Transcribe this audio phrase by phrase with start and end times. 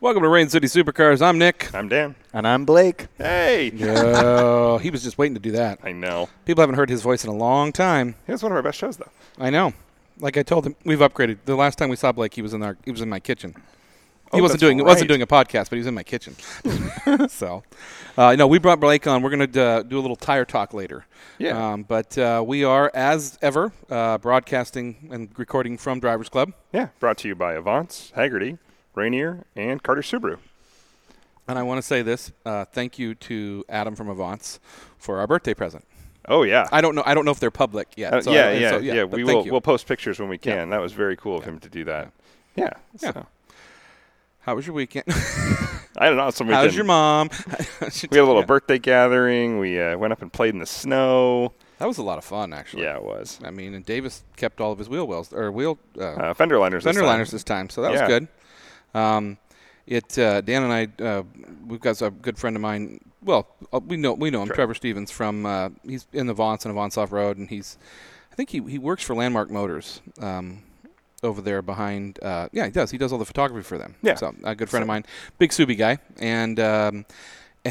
[0.00, 1.20] Welcome to Rain City Supercars.
[1.20, 1.74] I'm Nick.
[1.74, 2.14] I'm Dan.
[2.32, 3.08] And I'm Blake.
[3.18, 3.70] Hey.
[3.82, 5.78] Oh, he was just waiting to do that.
[5.82, 6.30] I know.
[6.46, 8.14] People haven't heard his voice in a long time.
[8.26, 9.10] He was one of our best shows, though.
[9.38, 9.74] I know.
[10.18, 11.38] Like I told him, we've upgraded.
[11.44, 13.54] The last time we saw Blake, he was in our he was in my kitchen.
[14.32, 15.08] He Oh, wasn't that's doing he wasn't right.
[15.08, 16.36] doing a podcast, but he was in my kitchen.
[17.28, 17.62] so,
[18.16, 19.22] uh, no, we brought Blake on.
[19.22, 21.04] We're going to uh, do a little tire talk later.
[21.38, 21.72] Yeah.
[21.72, 26.52] Um, but uh, we are, as ever, uh, broadcasting and recording from Drivers Club.
[26.72, 26.88] Yeah.
[27.00, 28.58] Brought to you by Avance, Hagerty,
[28.94, 30.38] Rainier, and Carter Subaru.
[31.48, 34.60] And I want to say this: uh, thank you to Adam from Avance
[34.98, 35.84] for our birthday present.
[36.28, 36.68] Oh yeah.
[36.70, 37.02] I don't know.
[37.06, 38.12] I don't know if they're public yet.
[38.14, 39.44] Uh, so yeah, I- yeah, so, yeah, but We will.
[39.44, 39.50] you.
[39.52, 40.70] We'll post pictures when we can.
[40.70, 42.12] That was very cool of him to do that.
[42.56, 42.70] Yeah.
[43.02, 43.12] Yeah.
[43.12, 43.26] so-
[44.40, 45.04] How was your weekend?
[45.98, 46.30] I don't know.
[46.30, 47.30] Some How's your mom?
[47.80, 48.44] We had a little Yeah.
[48.46, 49.58] birthday gathering.
[49.58, 51.52] We uh, went up and played in the snow.
[51.78, 52.84] That was a lot of fun, actually.
[52.84, 53.40] Yeah, it was.
[53.42, 56.58] I mean, and Davis kept all of his wheel wells or wheel uh, Uh, fender
[56.58, 56.84] liners.
[56.84, 57.08] this fender time.
[57.08, 58.28] liners this time, so that was good.
[58.94, 59.38] Um,
[59.86, 61.22] it uh, Dan and I, uh,
[61.66, 63.00] we've got a good friend of mine.
[63.22, 65.44] Well, uh, we know we know him, Tre- Trevor Stevens from.
[65.44, 67.76] Uh, he's in the Vance and Avance Off Road, and he's,
[68.32, 70.00] I think he he works for Landmark Motors.
[70.20, 70.62] Um,
[71.22, 72.90] over there behind, uh, yeah, he does.
[72.90, 73.94] He does all the photography for them.
[74.02, 74.14] Yeah.
[74.14, 75.04] So a good friend of mine,
[75.38, 77.04] big Subi guy, and um,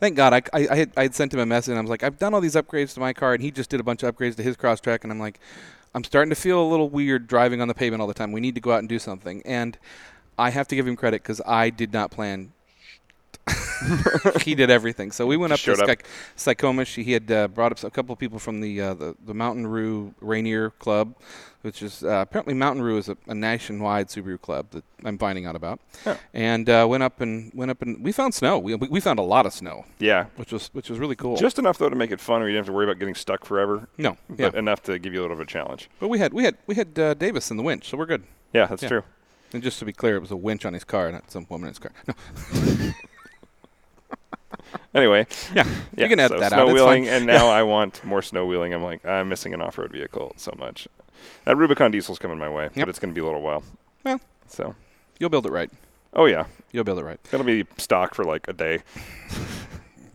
[0.00, 1.72] thank God I, I, I, had, I had sent him a message.
[1.72, 3.68] and I was like, I've done all these upgrades to my car, and he just
[3.68, 5.40] did a bunch of upgrades to his Crosstrek, and I'm like,
[5.94, 8.32] I'm starting to feel a little weird driving on the pavement all the time.
[8.32, 9.78] We need to go out and do something, and
[10.38, 12.52] I have to give him credit because I did not plan.
[14.42, 15.10] he did everything.
[15.12, 15.78] So we went up to Showed.
[16.36, 17.02] Sky- Skykomish.
[17.02, 19.66] He had uh, brought up a couple of people from the uh, the, the Mountain
[19.66, 21.14] Rue Rainier Club,
[21.62, 25.46] which is uh, apparently Mountain Rue is a, a nationwide Subaru club that I'm finding
[25.46, 25.80] out about.
[26.34, 28.58] And uh, went up and went up and we found snow.
[28.58, 30.26] We, we found a lot of snow, Yeah.
[30.36, 31.36] which was which was really cool.
[31.36, 33.14] Just enough though to make it fun, where you didn't have to worry about getting
[33.14, 33.88] stuck forever.
[33.98, 34.50] no, yeah.
[34.54, 35.88] Enough to give you a little bit of a challenge.
[36.00, 38.24] But we had we had we had uh, Davis in the winch, so we're good.
[38.52, 38.88] Yeah, that's Yeah.
[38.88, 39.02] true.
[39.52, 41.68] And just to be clear, it was a winch on his car, not some woman
[41.68, 41.92] in his car.
[42.06, 42.14] No,
[44.94, 45.64] Anyway, yeah,
[45.96, 46.74] yeah, you can edit so that snow out.
[46.74, 48.72] Wheeling, and now I want more snow wheeling.
[48.74, 50.88] I'm like, I'm missing an off-road vehicle so much.
[51.44, 52.74] That Rubicon diesel's coming my way, Yep.
[52.74, 53.62] but it's going to be a little while.
[54.04, 54.20] Well.
[54.46, 54.74] so
[55.18, 55.70] You'll build it right.
[56.14, 57.18] oh yeah, You'll build it right.
[57.32, 58.80] it'll be stock for like a day.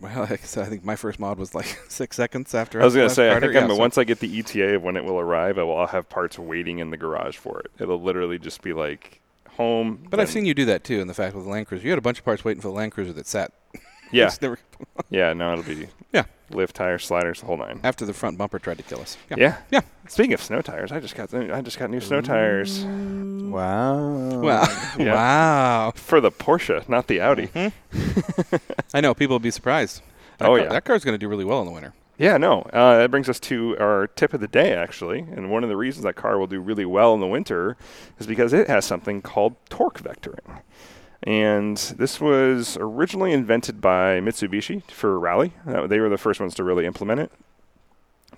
[0.00, 2.78] Well, I think my first mod was like six seconds after.
[2.80, 3.46] I was going to say, I Carter.
[3.46, 5.62] think I'm, Yeah, so- once I get the ETA of when it will arrive, I
[5.62, 7.70] will I'll have parts waiting in the garage for it.
[7.78, 10.06] It'll literally just be like home.
[10.10, 11.00] But I've seen you do that too.
[11.00, 12.68] In the fact with the Land Cruiser, you had a bunch of parts waiting for
[12.68, 13.52] the Land Cruiser that sat.
[14.14, 14.58] Yeah, Just never-
[15.10, 15.32] yeah.
[15.32, 16.24] No, it'll be Yeah.
[16.50, 17.80] lift tires, sliders, the whole nine.
[17.82, 19.16] after the front bumper tried to kill us.
[19.30, 19.36] Yeah.
[19.38, 19.56] Yeah.
[19.70, 19.80] Yeah.
[20.08, 24.40] Speaking of snow tires, I just got I just got new snow tires Wow.
[24.40, 24.64] Wow.
[24.98, 25.14] Yeah.
[25.14, 25.92] wow.
[25.96, 27.48] for the Porsche, not the Audi.
[28.92, 30.02] I know people will be surprised.
[30.38, 30.68] That Oh, car, yeah.
[30.70, 31.92] That car's going to do really well in the winter.
[32.18, 32.62] Yeah, no.
[32.72, 35.20] Uh, that brings us to our tip of the day, actually.
[35.20, 37.76] And one of the reasons that car will do really well in the winter
[38.20, 40.60] is because it has something called torque vectoring.
[41.24, 45.54] And this was originally invented by Mitsubishi for rally.
[45.66, 47.32] Uh, they were the first ones to really implement it.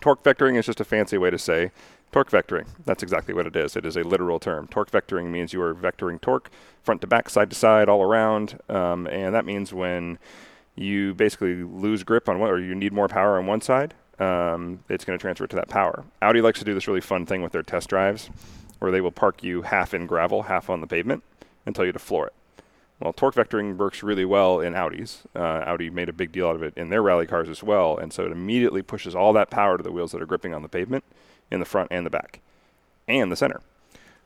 [0.01, 1.73] Torque vectoring is just a fancy way to say
[2.13, 2.67] torque vectoring.
[2.85, 3.77] That's exactly what it is.
[3.77, 4.69] It is a literal term.
[4.69, 6.51] Torque vectoring means you are vectoring torque
[6.85, 8.61] front to back, side to side, all around.
[8.69, 10.19] Um, and that means when
[10.77, 14.81] you basically lose grip on one, or you need more power on one side, um,
[14.89, 16.05] it's going to transfer to that power.
[16.23, 18.31] Audi likes to do this really fun thing with their test drives,
[18.79, 21.25] where they will park you half in gravel, half on the pavement,
[21.65, 22.33] and tell you to floor it.
[23.01, 25.19] Well, torque vectoring works really well in Audis.
[25.35, 27.99] Uh, Audi made a big deal out of it in their rally cars as well,
[27.99, 30.63] and so it immediately pushes all that power to the wheels that are gripping on
[30.63, 31.05] the pavement,
[31.51, 32.41] in the front and the back,
[33.07, 33.61] and the center.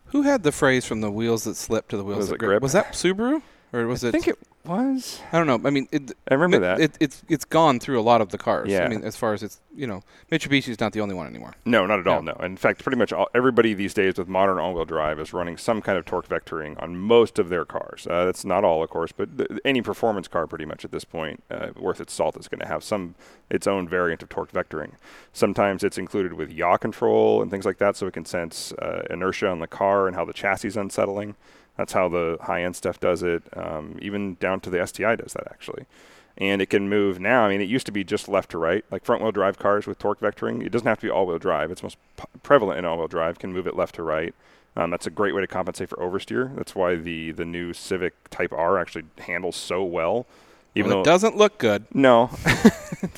[0.06, 2.48] Who had the phrase from the wheels that slip to the wheels that grip?
[2.48, 2.62] grip?
[2.62, 3.42] Was that Subaru
[3.72, 4.12] or was I it?
[4.12, 5.20] think it was.
[5.32, 5.60] I don't know.
[5.66, 6.80] I mean, it, I remember it, that.
[6.80, 8.68] It, it's it's gone through a lot of the cars.
[8.68, 8.84] Yeah.
[8.84, 11.54] I mean, as far as it's you know, Mitsubishi's not the only one anymore.
[11.64, 12.22] No, not at all.
[12.22, 12.36] No.
[12.38, 12.44] No.
[12.44, 15.80] In fact, pretty much all, everybody these days with modern all-wheel drive is running some
[15.80, 18.06] kind of torque vectoring on most of their cars.
[18.08, 21.04] Uh, that's not all, of course, but th- any performance car, pretty much at this
[21.04, 23.14] point, uh, worth its salt, is going to have some
[23.48, 24.92] its own variant of torque vectoring.
[25.32, 29.02] Sometimes it's included with yaw control and things like that, so it can sense uh,
[29.10, 31.34] inertia on the car and how the chassis is unsettling.
[31.76, 33.42] That's how the high-end stuff does it.
[33.56, 35.86] Um, even down to the STI does that actually
[36.40, 37.44] and it can move now.
[37.44, 39.86] I mean, it used to be just left to right, like front wheel drive cars
[39.86, 40.64] with torque vectoring.
[40.64, 41.70] It doesn't have to be all wheel drive.
[41.70, 43.38] It's most p- prevalent in all wheel drive.
[43.38, 44.34] Can move it left to right.
[44.74, 46.54] Um, that's a great way to compensate for oversteer.
[46.56, 50.26] That's why the the new Civic Type R actually handles so well.
[50.74, 51.84] Even well, though it doesn't look good.
[51.92, 52.30] no,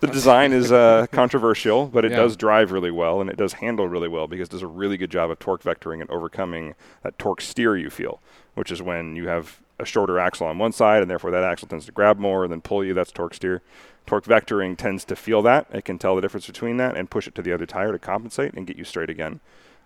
[0.00, 2.18] the design is uh, controversial, but it Yeah.
[2.18, 4.96] does drive really well and it does handle really well because it does a really
[4.96, 8.20] good job of torque vectoring and overcoming that torque steer you feel,
[8.54, 11.68] which is when you have a shorter axle on one side and therefore that axle
[11.68, 12.94] tends to grab more and then pull you.
[12.94, 13.62] That's torque steer.
[14.06, 15.66] Torque vectoring tends to feel that.
[15.72, 17.98] It can tell the difference between that and push it to the other tire to
[17.98, 19.40] compensate and get you straight again.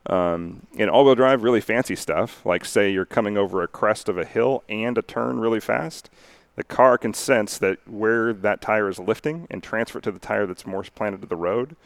[0.06, 4.18] Um, in all-wheel drive, really fancy stuff, like say you're coming over a crest of
[4.18, 6.10] a hill and a turn really fast.
[6.56, 10.18] The car can sense that where that tire is lifting and transfer it to the
[10.18, 11.76] tire that's more planted to the road.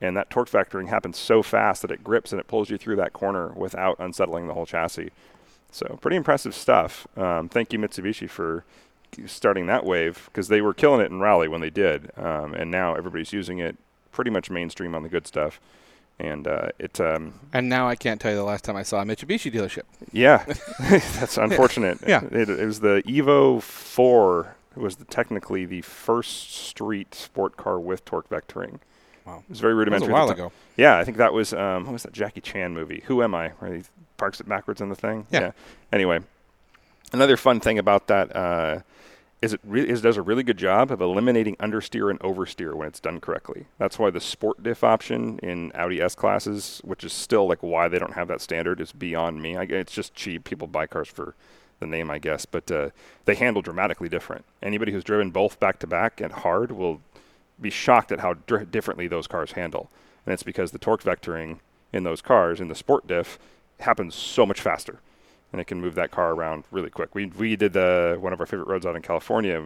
[0.00, 2.96] And that torque vectoring happens so fast that it grips and it pulls you through
[2.96, 5.10] that corner without unsettling the whole chassis.
[5.70, 7.06] So pretty impressive stuff.
[7.16, 8.64] Um, thank you Mitsubishi for
[9.26, 12.70] starting that wave because they were killing it in rally when they did, um, and
[12.70, 13.76] now everybody's using it
[14.12, 15.60] pretty much mainstream on the good stuff.
[16.20, 19.00] And uh, it, um, And now I can't tell you the last time I saw
[19.00, 19.82] a Mitsubishi dealership.
[20.12, 20.44] yeah,
[20.80, 21.98] that's unfortunate.
[22.06, 22.24] Yeah.
[22.32, 24.56] it, it was the Evo Four.
[24.76, 28.78] It was the, technically the first street sport car with torque vectoring.
[29.24, 29.38] Wow.
[29.44, 30.08] It was very That was rudimentary.
[30.10, 30.52] a while ago.
[30.76, 33.02] Yeah, I think that was um, what was that Jackie Chan movie?
[33.06, 33.50] Who am I?
[33.60, 33.82] Where he
[34.16, 35.26] parks it backwards in the thing.
[35.30, 35.52] Yeah.
[35.92, 36.20] Anyway,
[37.12, 38.80] another fun thing about that uh,
[39.40, 42.88] is it re- is does a really good job of eliminating understeer and oversteer when
[42.88, 43.66] it's done correctly.
[43.78, 47.88] That's why the sport diff option in Audi S classes, which is still like why
[47.88, 49.56] they don't have that standard, is beyond me.
[49.56, 50.44] I, it's just cheap.
[50.44, 51.34] People buy cars for
[51.78, 52.90] the name, I guess, but uh,
[53.24, 54.44] they handle dramatically different.
[54.62, 57.00] Anybody who's driven both back to back and hard will
[57.60, 59.90] be shocked at how dr- differently those cars handle.
[60.26, 61.58] And it's because the torque vectoring
[61.92, 63.38] in those cars in the sport diff
[63.80, 65.00] happens so much faster.
[65.52, 67.14] And it can move that car around really quick.
[67.14, 69.58] We, we did the, one of our favorite roads out in California.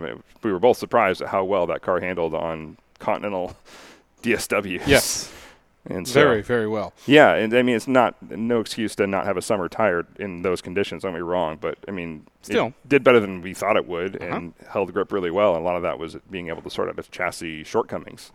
[0.43, 3.57] We were both surprised at how well that car handled on Continental
[4.23, 4.87] DSWs.
[4.87, 5.33] Yes.
[5.85, 6.93] And so, Very, very well.
[7.07, 10.43] yeah, and I mean it's not no excuse to not have a summer tire in
[10.43, 11.03] those conditions.
[11.03, 12.67] Don't be wrong, but I mean, Still.
[12.69, 14.33] it did better than we thought it would, Uh-huh.
[14.37, 15.57] and held grip really well.
[15.57, 18.31] And a lot of that was being able to sort out its chassis shortcomings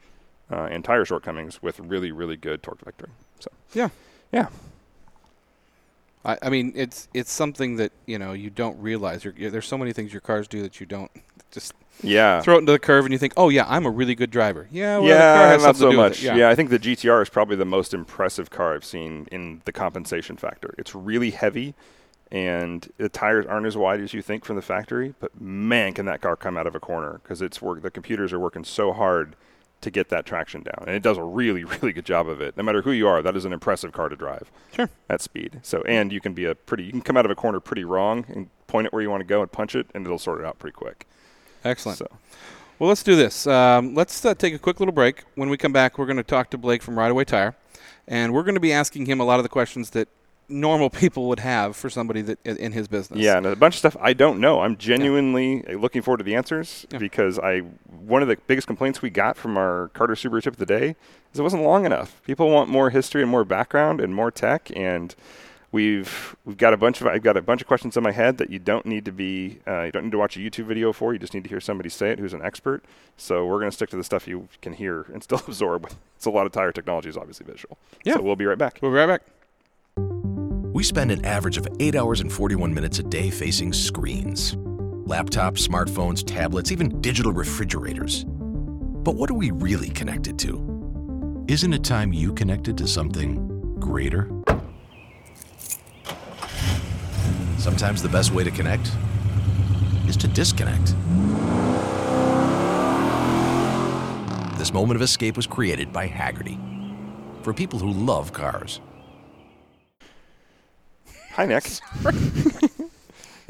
[0.52, 3.12] uh, and tire shortcomings with really, really good torque vectoring.
[3.40, 3.90] So Yeah.
[4.34, 4.48] yeah,
[6.28, 9.24] I, I mean, it's it's something that you know you don't realize.
[9.24, 11.10] You're, you're, there's so many things your cars do that you don't
[11.52, 14.14] just yeah, throw it into the curve and you think, oh yeah, I'm a really
[14.14, 14.68] good driver.
[14.70, 16.24] Yeah, well, yeah, not so to do with much.
[16.24, 16.36] it.
[16.36, 16.50] Yeah.
[16.50, 20.36] I think the GTR is probably the most impressive car I've seen in the compensation
[20.36, 20.76] factor.
[20.78, 21.74] It's really heavy,
[22.30, 25.16] and the tires aren't as wide as you think from the factory.
[25.20, 27.82] But man, can that car come out of a corner because it's work.
[27.82, 29.36] The computers are working so hard
[29.82, 32.58] to get that traction down, and it does a really, really good job of it.
[32.58, 34.90] No matter who you are, that is an impressive car to drive Sure.
[35.10, 35.60] at speed.
[35.64, 36.84] So, and you can be a pretty.
[36.86, 39.22] You can come out of a corner pretty wrong and point it where you want
[39.22, 41.06] to go and punch it, and it'll sort it out pretty quick.
[41.64, 41.98] Excellent.
[42.00, 42.08] So,
[42.80, 43.48] Well, let's do this.
[43.48, 45.24] Um, let's uh, take a quick little break.
[45.36, 47.56] When we come back, we're going to talk to Blake from Right Away Tire,
[48.08, 50.08] and we're going to be asking him a lot of the questions that
[50.50, 53.20] normal people would have for somebody that in his business.
[53.20, 54.62] Yeah, and a bunch of stuff I don't know.
[54.62, 57.00] I'm genuinely uh looking forward to the answers Yeah.
[57.00, 57.60] because I
[57.90, 60.96] one of the biggest complaints we got from our Carter Subaru tip of the day
[61.34, 62.22] is it wasn't long enough.
[62.24, 65.14] People want more history and more background and more tech, and
[65.74, 68.38] we've we've got a bunch of I've got a bunch of questions in my head
[68.38, 70.94] that you don't need to be uh, you don't need to watch a YouTube video
[70.94, 71.12] for.
[71.14, 72.86] You just need to hear somebody say it who's an expert.
[73.18, 75.92] So we're going to stick to the stuff you can hear and still absorb.
[76.16, 77.78] It's a lot of tire technology is obviously visual.
[78.06, 78.16] Yeah.
[78.16, 78.80] So we'll be right back.
[78.82, 79.24] We'll be right back.
[80.78, 84.56] We spend an average of 8 hours and 41 minutes a day facing screens
[85.08, 88.26] laptops, smartphones, tablets, even digital refrigerators.
[88.28, 91.44] But what are we really connected to?
[91.48, 94.30] Isn't it time you connected to something greater?
[97.58, 98.92] Sometimes the best way to connect
[100.08, 100.94] is to disconnect.
[104.60, 106.60] This moment of escape was created by Hagerty
[107.42, 108.80] for people who love cars.
[111.38, 111.66] Hi, Nick.
[112.04, 112.12] you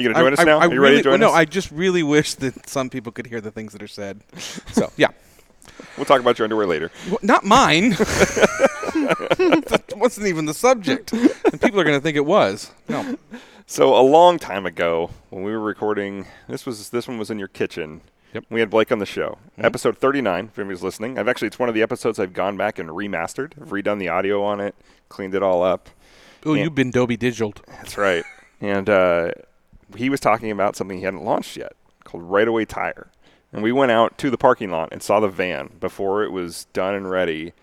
[0.04, 0.60] going to join us I, now?
[0.60, 1.36] I are you really, ready to join no, us?
[1.36, 4.20] I just really wish that some people could hear the things that are said.
[4.74, 5.08] So yeah,
[5.96, 6.92] We'll talk about your underwear later.
[7.08, 7.92] Well, not mine.
[7.92, 12.72] that wasn't even the subject, and people are going to think it was.
[12.90, 13.18] No,
[13.68, 17.40] So a long time ago, when we were recording, this was this one was in
[17.40, 18.02] your kitchen.
[18.34, 18.44] Yep.
[18.50, 19.38] We had Blake on the show.
[19.54, 19.66] Mm-hmm.
[19.66, 21.18] Episode 39, if anybody's listening.
[21.18, 23.54] I've actually, it's one of the episodes I've gone back and remastered.
[23.62, 24.76] I've redone the audio on it,
[25.08, 25.90] cleaned it all up.
[26.48, 27.54] Oh, you've been Dolby digital.
[27.68, 28.24] That's right.
[28.62, 29.32] and uh,
[29.96, 31.74] he was talking about something he hadn't launched yet
[32.04, 33.12] called Right Away Tire.
[33.54, 36.66] And we went out to the parking lot and saw the van before it was
[36.74, 37.54] done and ready.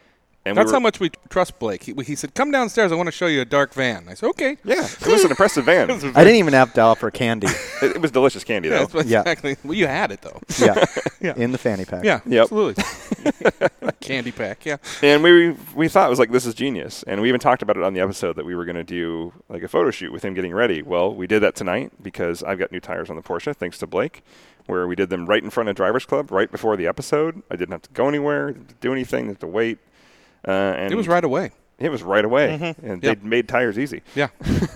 [0.47, 1.85] And That's we were, how much we trust Blake.
[1.85, 2.93] He, he said, "Come downstairs.
[2.93, 5.31] I want to show you a dark van." I said, "Okay." Yeah, it was an
[5.31, 5.91] impressive van.
[5.91, 7.47] I didn't even have to offer candy.
[7.83, 8.79] It, it was delicious candy, though.
[8.79, 9.21] that's what Yeah.
[9.21, 9.57] exactly.
[9.65, 10.41] Well, you had it though.
[10.59, 10.85] Yeah.
[11.21, 11.35] Yeah.
[11.37, 12.05] In the fanny pack.
[12.05, 12.43] Yeah, Yep.
[12.43, 12.85] absolutely.
[14.01, 14.65] Candy pack.
[14.65, 14.77] Yeah.
[15.03, 17.77] And we we thought it was like this is genius, and we even talked about
[17.77, 20.25] it on the episode that we were going to do like a photo shoot with
[20.25, 20.83] him getting ready.
[20.83, 23.87] Well, we did that tonight because I've got new tires on the Porsche, thanks to
[23.87, 24.23] Blake,
[24.67, 27.43] where we did them right in front of Drivers Club, right before the episode.
[27.51, 29.79] I didn't have to go anywhere, to do anything, have to wait.
[30.47, 31.51] Uh, and It was right away.
[31.79, 32.83] It was right away, Mhm.
[32.83, 33.15] and Yeah.
[33.15, 34.03] they made tires easy.
[34.15, 34.29] Yeah.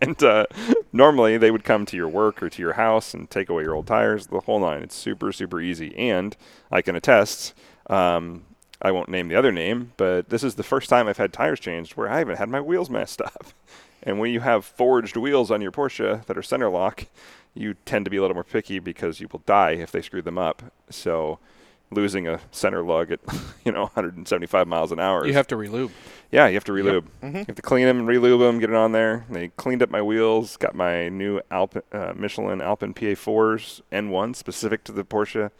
[0.00, 0.46] And uh,
[0.92, 3.74] normally they would come to your work or to your house and take away your
[3.74, 4.82] old tires, the whole nine.
[4.82, 5.96] It's super, super easy.
[5.96, 6.36] And
[6.70, 7.52] I can attest,
[7.90, 8.44] um,
[8.80, 11.58] I won't name the other name, but this is the first time I've had tires
[11.58, 13.46] changed where I haven't had my wheels messed up.
[14.04, 17.06] And when you have forged wheels on your Porsche that are center lock,
[17.52, 20.22] you tend to be a little more picky because you will die if they screw
[20.22, 20.62] them up.
[20.88, 21.40] So
[21.90, 23.20] losing a center lug at
[23.64, 25.26] you know 175 miles an hour.
[25.26, 25.90] You have to relube.
[26.30, 27.04] yeah, you have to relube.
[27.22, 27.36] Mm-hmm.
[27.38, 29.24] You have to clean them and relube them, get it on there.
[29.30, 34.84] They cleaned up my wheels, got my new Alpin, uh, Michelin Alpine PA4s N1 specific
[34.84, 35.50] to the Porsche.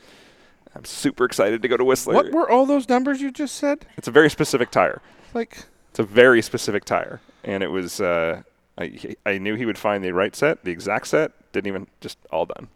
[0.74, 2.14] I'm super excited to go to Whistler.
[2.14, 3.86] What were all those numbers you just said?
[3.96, 5.00] it's a very specific tire.
[5.34, 8.00] Like, It's a very specific tire, and it was.
[8.00, 8.42] Uh,
[8.78, 11.32] I I knew he would find the right set, the exact set.
[11.52, 12.68] Didn't even just all done.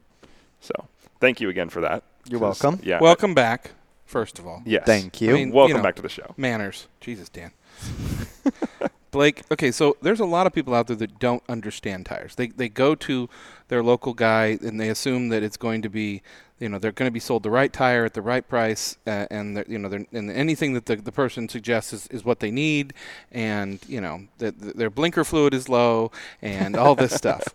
[0.61, 0.73] So
[1.21, 2.02] thank you again for that.
[2.29, 2.81] You're 'Cause, welcome.
[2.85, 3.00] Yeah.
[3.00, 3.73] welcome back,
[4.05, 4.62] first of all.
[4.64, 4.85] Yes.
[4.87, 5.31] Thank you.
[5.31, 6.35] I mean, Welcome you know, back to the show.
[6.37, 6.87] Manners.
[7.00, 7.52] Jesus, Dan.
[9.11, 12.35] Blake, okay, so there's a lot of people out there that don't understand tires.
[12.35, 13.29] They they go to
[13.69, 16.23] their local guy and they assume that it's going to be,
[16.59, 19.26] you know, they're going to be sold the right tire at the right price, uh,
[19.31, 22.41] and they're- you know, they're, and anything that the, the person suggests is, is what
[22.41, 22.95] they need,
[23.31, 26.11] and you know, that th- their blinker fluid is low,
[26.41, 27.43] and all this stuff.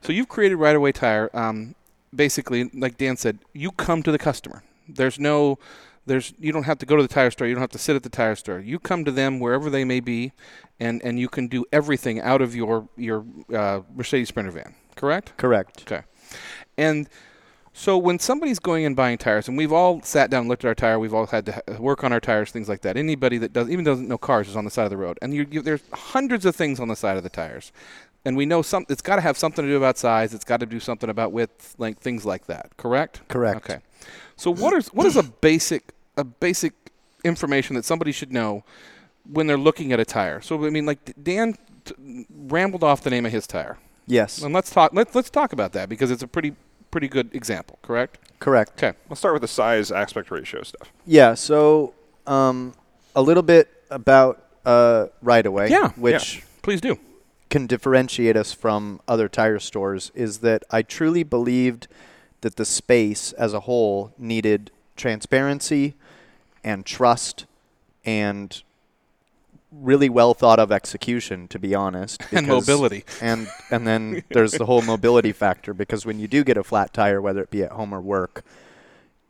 [0.00, 1.28] So you've created right away tire.
[1.34, 1.74] Um,
[2.14, 4.62] basically, like Dan said, you come to the customer.
[4.88, 5.58] There's no
[6.06, 7.46] there's you don't have to go to the tire store.
[7.46, 8.58] You don't have to sit at the tire store.
[8.58, 10.32] You come to them wherever they may be
[10.80, 13.24] and and you can do everything out of your your
[13.54, 15.36] uh, mercedes sprinter van correct?
[15.36, 15.82] Correct.
[15.82, 16.02] okay.
[16.76, 17.08] And
[17.72, 20.68] so when somebody's going and buying tires and we've all sat down and looked at
[20.68, 22.96] our tire we've all had to ha- work on our tires things like that.
[22.96, 25.18] Anybody that does even doesn't know cars is on the side of the road.
[25.22, 27.70] And you, you there's hundreds of things on the side of the tires
[28.28, 30.60] and we know some it's got to have something to do about size it's got
[30.60, 33.56] to do something about width length things like that correct Correct.
[33.64, 33.78] Okay.
[34.36, 35.82] So what is what is a basic
[36.16, 36.72] a basic
[37.24, 38.62] information that somebody should know
[39.24, 40.40] when they're looking at a tire?
[40.40, 41.54] So I mean, like Dan
[41.84, 44.40] t- rambled off the name of his tire, Yes.
[44.42, 44.92] and let's talk.
[44.94, 46.54] Let's let's talk about that because it's a pretty
[46.92, 47.78] pretty good example.
[47.82, 48.18] Correct?
[48.38, 48.70] Correct.
[48.78, 48.96] Okay.
[49.08, 50.92] Let's start with the size aspect ratio stuff.
[51.04, 51.34] Yeah.
[51.34, 51.94] So
[52.26, 52.74] um,
[53.16, 55.68] a little bit about uh, right away.
[55.70, 56.98] Yeah, Which Please do.
[57.50, 61.88] Can differentiate us from other tire stores is that I truly believed
[62.40, 65.94] that the space as a whole needed transparency
[66.62, 67.46] and trust
[68.04, 68.62] and
[69.70, 73.04] really well thought of execution to be honest And mobility.
[73.20, 76.92] and and then there's the whole mobility factor because when you do get a flat
[76.94, 78.44] tire whether it be at home or work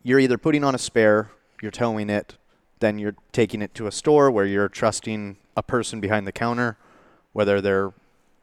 [0.05, 2.37] you're either putting on a spare you're towing it
[2.79, 6.77] then you're taking it to a store where you're trusting a person behind the counter
[7.33, 7.93] whether they're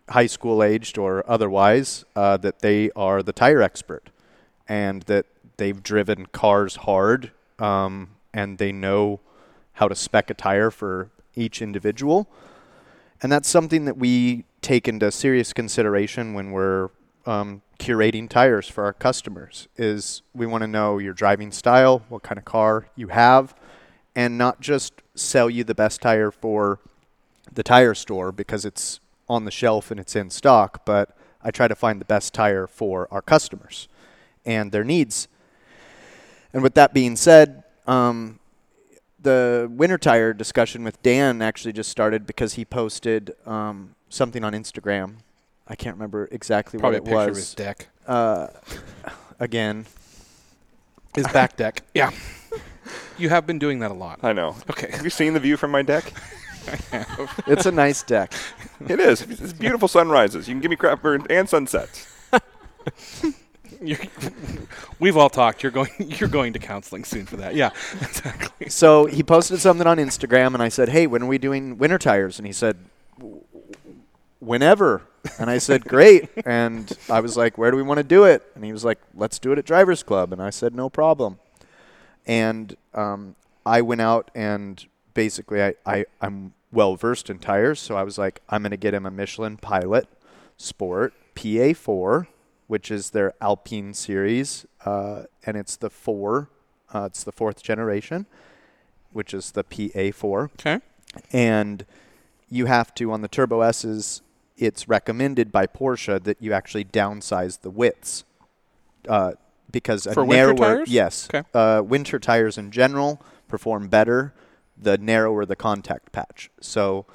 [0.09, 4.09] high school aged or otherwise uh, that they are the tire expert
[4.67, 5.25] and that
[5.57, 9.19] they've driven cars hard um, and they know
[9.73, 12.27] how to spec a tire for each individual.
[13.21, 16.89] And that's something that we take into serious consideration when we're
[17.25, 22.23] um, curating tires for our customers is we want to know your driving style what
[22.23, 23.55] kind of car you have
[24.15, 26.79] and not just sell you the best tire for
[27.51, 31.67] the tire store because it's on the shelf and it's in stock but i try
[31.67, 33.87] to find the best tire for our customers
[34.45, 35.27] and their needs
[36.53, 38.39] and with that being said um,
[39.21, 44.53] the winter tire discussion with Dan actually just started because he posted um, something on
[44.53, 45.15] Instagram.
[45.67, 47.53] I can't remember exactly Probably a what it picture of his was.
[47.55, 48.47] deck, Uh,
[49.39, 49.85] again,
[51.15, 51.83] his back deck.
[51.93, 52.11] Yeah.
[53.17, 54.19] You have been doing that a lot.
[54.23, 54.57] I know.
[54.69, 54.91] Okay.
[54.91, 56.11] Have you seen the view from my deck?
[57.47, 58.33] it's a nice deck.
[58.87, 59.21] it is.
[59.21, 60.47] It's beautiful sunrises.
[60.47, 62.11] You can give me crap burn and sunsets.
[63.81, 63.99] You're,
[64.99, 65.61] we've all talked.
[65.63, 65.91] You're going.
[65.99, 67.55] You're going to counseling soon for that.
[67.55, 67.71] Yeah.
[68.01, 68.69] Exactly.
[68.69, 71.97] So he posted something on Instagram, and I said, "Hey, when are we doing winter
[71.97, 72.77] tires?" And he said,
[74.39, 75.01] "Whenever."
[75.39, 78.43] And I said, "Great." And I was like, "Where do we want to do it?"
[78.55, 81.39] And he was like, "Let's do it at Drivers Club." And I said, "No problem."
[82.25, 84.83] And um, I went out and
[85.15, 88.77] basically, I, I I'm well versed in tires, so I was like, "I'm going to
[88.77, 90.07] get him a Michelin Pilot
[90.57, 92.27] Sport PA4."
[92.67, 96.49] Which is their Alpine series, uh, and it's the four
[96.91, 98.25] uh, it's the fourth generation,
[99.11, 100.45] which is the PA4.
[100.59, 100.79] Okay.
[101.31, 101.85] And
[102.49, 104.23] you have to, on the Turbo S's,
[104.57, 108.23] it's recommended by Porsche that you actually downsize the widths.
[109.07, 109.33] Uh,
[109.71, 110.89] because a For winter narrower, tires?
[110.89, 111.47] yes, Okay.
[111.53, 114.33] uh, winter tires in general perform better
[114.77, 116.49] the narrower the contact patch.
[116.59, 117.05] So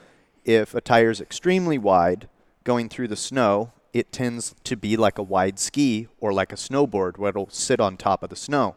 [0.44, 2.28] if a tire is extremely wide
[2.64, 6.56] going through the snow, it tends to be like a wide ski or like a
[6.56, 8.76] snowboard where it'll sit on top of the snow,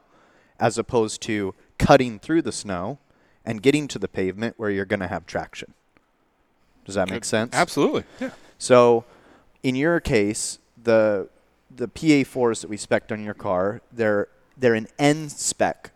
[0.59, 2.97] as opposed to cutting through the snow
[3.45, 5.73] and getting to the pavement where you're going to have traction.
[6.85, 7.53] Does that make sense?
[7.53, 8.03] Absolutely.
[8.19, 8.31] Yeah.
[8.57, 9.05] So,
[9.61, 11.29] in your case, the
[11.75, 15.91] the PA4s that we spec'd on your car, they're they're an N spec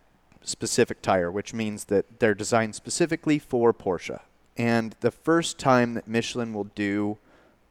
[0.48, 4.20] specific tire, which means that they're designed specifically for Porsche.
[4.56, 7.18] And the first time that Michelin will do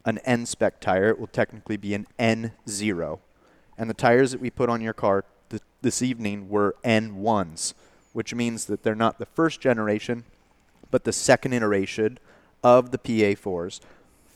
[0.05, 3.19] an N spec tire, it will technically be an N0.
[3.77, 7.73] And the tires that we put on your car th- this evening were N1s,
[8.13, 10.23] which means that they're not the first generation,
[10.89, 12.19] but the second iteration
[12.63, 13.81] of the PA4s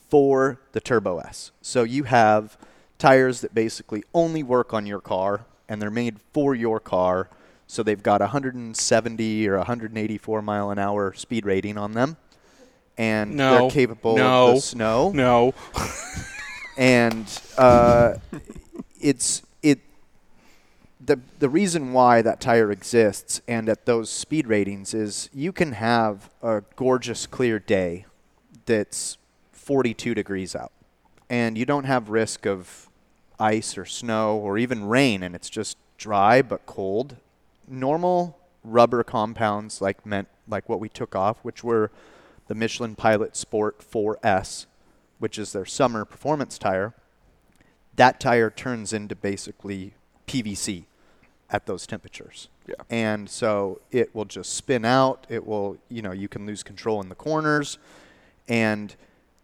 [0.08, 1.52] for the Turbo S.
[1.62, 2.58] So you have
[2.98, 7.30] tires that basically only work on your car and they're made for your car.
[7.72, 12.18] So they've got 170 or 184 mile an hour speed rating on them.
[12.98, 13.62] And No.
[13.62, 14.48] they're capable No.
[14.50, 15.54] of the snow No.
[16.76, 17.24] and
[17.56, 18.16] uh,
[19.00, 19.80] it's it
[21.00, 25.72] the the reason why that tire exists and at those speed ratings is you can
[25.72, 28.04] have a gorgeous clear day
[28.66, 29.16] that's
[29.52, 30.72] 42 degrees out
[31.30, 32.90] and you don't have risk of
[33.40, 37.16] ice or snow or even rain and it's just dry but cold
[37.68, 41.90] normal rubber compounds like meant like what we took off which were
[42.48, 44.66] the Michelin Pilot Sport 4S
[45.22, 46.94] which is their summer performance tire,
[47.94, 49.94] that tire turns into basically
[50.26, 50.86] PVC
[51.48, 52.48] at those temperatures.
[52.66, 52.74] Yeah.
[52.90, 55.24] And so it will just spin out.
[55.28, 57.78] It will, you know, you can lose control in the corners.
[58.48, 58.96] And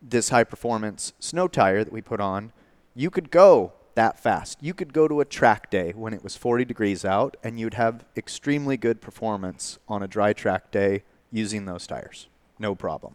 [0.03, 2.51] this high performance snow tire that we put on,
[2.97, 4.59] you could go that fast.
[4.62, 7.75] You could go to a track day when it was 40 degrees out and you'd
[7.75, 12.28] have extremely good performance on a dry track day using those tires.
[12.59, 13.14] No problem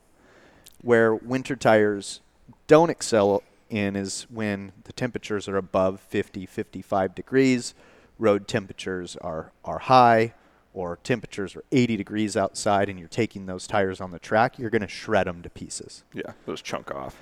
[0.84, 2.22] where winter tires
[2.68, 7.74] don't excel in is when the temperatures are above 50, 55 degrees,
[8.20, 10.34] road temperatures are, are high,
[10.74, 14.70] or temperatures are 80 degrees outside and you're taking those tires on the track, you're
[14.70, 16.04] going to shred them to pieces.
[16.14, 17.16] Yeah, those chunk off.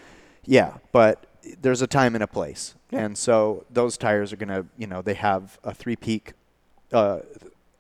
[0.44, 1.26] Yeah, but
[1.62, 2.76] there's a time and a place.
[2.92, 6.34] And so those tires are going to, you know, they have a three peak
[6.92, 7.20] uh,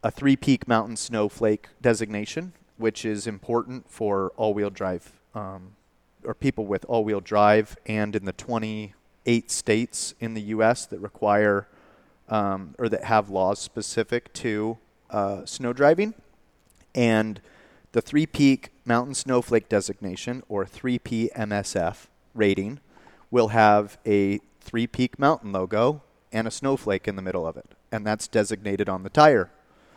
[0.03, 5.75] a three peak mountain snowflake designation, which is important for all wheel drive um,
[6.23, 10.85] or people with all wheel drive and in the 28 states in the U.S.
[10.87, 11.67] that require
[12.29, 14.77] um, or that have laws specific to
[15.09, 16.13] uh, snow driving.
[16.95, 17.41] And
[17.91, 22.79] the three peak mountain snowflake designation or 3P MSF rating
[23.31, 27.71] will have a three peak mountain logo and a snowflake in the middle of it.
[27.91, 29.49] And that's designated on the tire.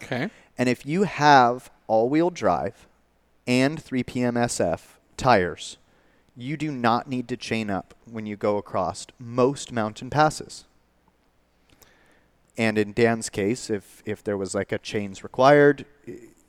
[0.02, 0.30] Okay.
[0.56, 2.86] And if you have all wheel drive
[3.46, 4.80] and 3PMSF
[5.16, 5.76] tires,
[6.36, 10.64] you do not need to chain up when you go across most mountain passes.
[12.56, 15.86] And in Dan's case, if, if there was like a chains required,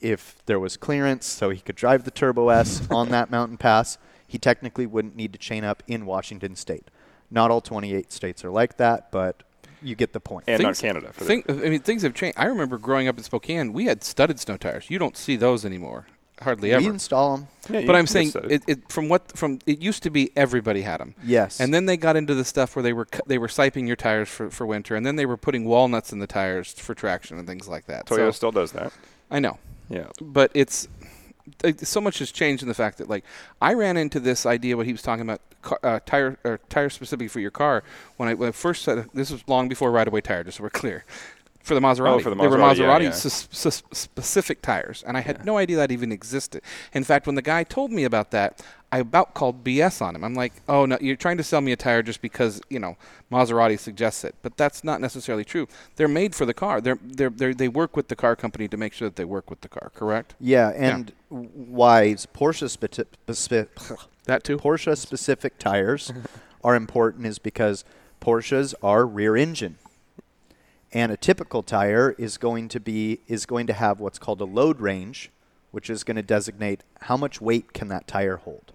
[0.01, 3.97] if there was clearance so he could drive the Turbo S on that mountain pass,
[4.27, 6.87] he technically wouldn't need to chain up in Washington state.
[7.31, 9.43] Not all 28 states are like that, but
[9.81, 10.45] you get the point.
[10.47, 11.11] And not Canada.
[11.13, 12.37] For Thing, I mean, things have changed.
[12.37, 14.89] I remember growing up in Spokane, we had studded snow tires.
[14.89, 16.07] You don't see those anymore,
[16.41, 16.81] hardly ever.
[16.81, 16.93] we ever.
[16.93, 17.47] install them.
[17.69, 20.81] Yeah, you but I'm saying it, it from what from it used to be everybody
[20.81, 21.13] had them.
[21.23, 21.59] Yes.
[21.59, 23.95] And then they got into the stuff where they were cu- they were siping your
[23.95, 27.37] tires for, for winter, and then they were putting walnuts in the tires for traction
[27.37, 28.05] and things like that.
[28.05, 28.93] Toyota So, still does that.
[29.31, 29.57] I know,
[29.89, 30.07] Yeah.
[30.21, 30.87] but it's
[31.63, 33.23] like, so much has changed in the fact that like
[33.61, 36.89] I ran into this idea what he was talking about car, uh, tire or tire
[36.89, 37.83] specific for your car
[38.17, 40.63] when I, when I first said this was long before right away tire just so
[40.63, 41.05] we're clear
[41.65, 42.09] for the Maserati.
[42.09, 43.11] Oh, for the They were Maserati, yeah, yeah.
[43.91, 46.61] specific tires, and I had no idea that even existed.
[46.93, 48.63] In fact, when the guy told me about that,
[48.95, 50.23] I about called BS on him.
[50.23, 52.95] I'm like, "Oh no, you're trying to sell me a tire just because you know
[53.29, 55.67] Maserati suggests it," but that's not necessarily true.
[55.97, 56.79] They're made for the car.
[56.79, 59.49] They're, they're, they're they work with the car company to make sure that they work
[59.49, 59.91] with the car.
[59.93, 60.35] Correct?
[60.39, 64.57] Yeah, and w why Porsche speci- speci- That too.
[64.57, 66.13] Porsche specific tires
[66.63, 67.83] are important is because
[68.21, 69.75] Porsches are rear engine.
[70.93, 74.45] And a typical tire is going to be is going to have what's called a
[74.45, 75.31] load range,
[75.71, 78.71] which is going to designate how much weight can that tire hold.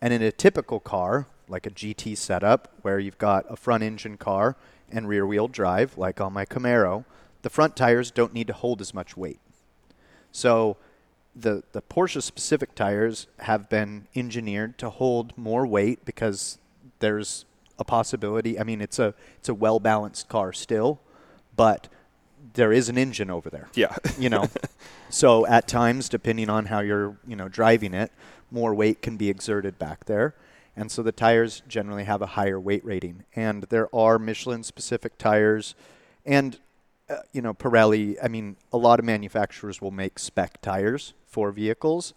[0.00, 4.16] And in a typical car, like a GT setup where you've got a front engine
[4.16, 4.56] car
[4.90, 7.04] and rear wheel drive like on my Camaro,
[7.42, 9.40] the front tires don't need to hold as much weight.
[10.32, 10.76] So
[11.34, 16.58] the the Porsche specific tires have been engineered to hold more weight because
[17.00, 17.44] there's
[17.78, 18.58] a possibility.
[18.58, 21.00] I mean, it's a it's a well balanced car still,
[21.56, 21.88] but
[22.54, 23.68] there is an engine over there.
[23.74, 23.94] Yeah.
[24.18, 24.48] You know,
[25.10, 28.12] so at times, depending on how you're you know driving it,
[28.50, 30.34] more weight can be exerted back there,
[30.76, 33.24] and so the tires generally have a higher weight rating.
[33.34, 35.74] And there are Michelin specific tires,
[36.24, 36.58] and
[37.08, 41.50] uh, you know, Pirelli, I mean, a lot of manufacturers will make spec tires for
[41.50, 42.14] vehicles,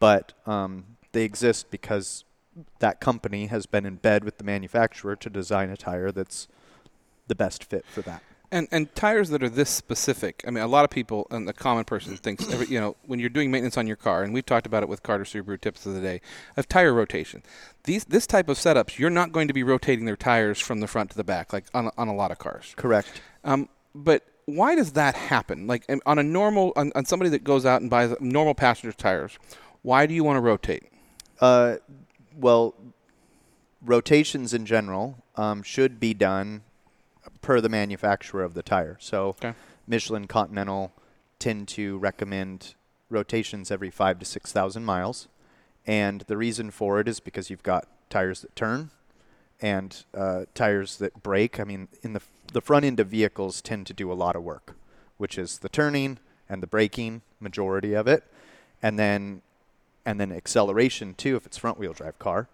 [0.00, 2.24] but um, they exist because
[2.80, 6.48] that company has been in bed with the manufacturer to design a tire that's
[7.28, 8.22] the best fit for that.
[8.52, 10.44] And and tires that are this specific.
[10.46, 13.18] I mean, a lot of people and the common person thinks, every, you know, when
[13.18, 15.86] you're doing maintenance on your car, and we've talked about it with Carter Subaru tips
[15.86, 16.20] of the day,
[16.58, 17.42] of tire rotation.
[17.84, 20.86] These this type of setups, you're not going to be rotating their tires from the
[20.86, 22.74] front to the back, like on a, on a lot of cars.
[22.76, 23.22] Correct.
[23.42, 25.66] Um, but why does that happen?
[25.66, 29.38] Like on a normal, on, on somebody that goes out and buys normal passenger tires,
[29.80, 30.84] why do you want to rotate?
[31.40, 31.76] Uh,
[32.36, 32.74] well,
[33.80, 36.62] rotations in general um, should be done
[37.42, 38.96] per the manufacturer of the tire.
[39.00, 39.54] So, Okay.
[39.86, 40.92] Michelin Continental
[41.38, 42.74] tend to recommend
[43.10, 45.28] rotations every five to six thousand miles,
[45.86, 48.90] and the reason for it is because you've got tires that turn
[49.60, 51.58] and uh, tires that break.
[51.60, 54.36] I mean, in the f- the front end of vehicles tend to do a lot
[54.36, 54.76] of work,
[55.18, 58.22] which is the turning and the braking, majority of it,
[58.82, 59.42] and then
[60.06, 62.48] and then acceleration too if it's front wheel drive car,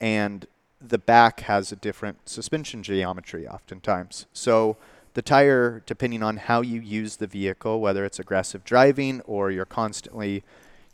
[0.00, 0.46] and
[0.80, 4.26] the back has a different suspension geometry oftentimes.
[4.32, 4.76] So
[5.14, 9.64] the tire, depending on how you use the vehicle, whether it's aggressive driving or you're
[9.64, 10.44] constantly,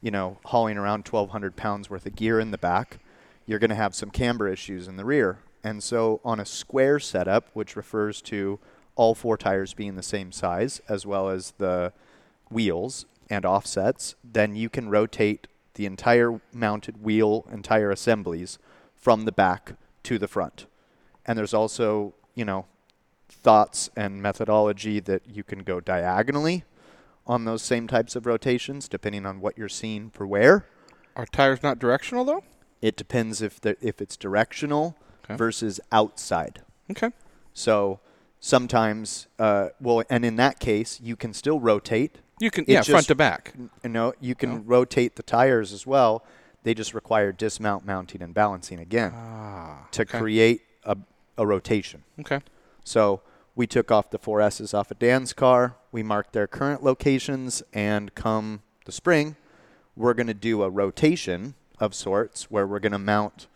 [0.00, 2.98] you know, hauling around 1,200 pounds worth of gear in the back,
[3.46, 5.38] you're going to have some camber issues in the rear.
[5.62, 8.58] And so on a square setup, which refers to
[8.96, 11.92] all four tires being the same size, as well as the
[12.50, 18.58] wheels and offsets, then you can rotate the entire mounted wheel and tire assemblies
[19.04, 20.64] from the back to the front.
[21.26, 22.64] And there's also, you know,
[23.28, 26.64] thoughts and methodology that you can go diagonally
[27.26, 30.64] on those same types of rotations, depending on what you're seeing for where.
[31.16, 32.44] Are tires not directional though?
[32.80, 35.36] It depends if the, if it's directional Okay.
[35.36, 36.62] versus outside.
[36.90, 37.10] Okay.
[37.54, 38.00] So
[38.40, 42.18] sometimes, uh, well, and in that case, you can still rotate.
[42.40, 43.54] You can It yeah, front to back.
[43.82, 44.62] You know, you can Oh.
[44.64, 46.24] rotate the tires as well.
[46.64, 49.86] They just require dismount, mounting, and balancing again Ah.
[49.92, 50.18] to okay.
[50.18, 50.96] create a,
[51.38, 52.02] a rotation.
[52.18, 52.40] Okay.
[52.82, 53.20] So
[53.54, 55.76] we took off the four S's off of Dan's car.
[55.92, 59.36] We marked their current locations, and come the spring,
[59.94, 63.46] we're going to do a rotation of sorts where we're going to mount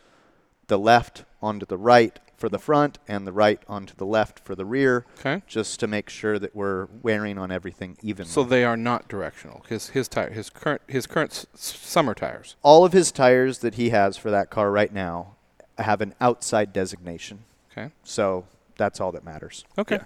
[0.69, 4.55] the left onto the right for the front and the right onto the left for
[4.55, 5.43] the rear, Okay.
[5.47, 8.31] just to make sure that we're wearing on everything evenly.
[8.31, 9.65] So they are not directional.
[9.69, 12.55] His his tire his current his current s- s- summer tires.
[12.63, 15.35] all of his tires that he has for that car right now
[15.79, 17.41] have an outside designation.
[17.73, 17.91] Okay.
[18.05, 18.47] So
[18.77, 19.65] that's all that matters.
[19.77, 19.97] Okay.
[19.97, 20.05] Yeah.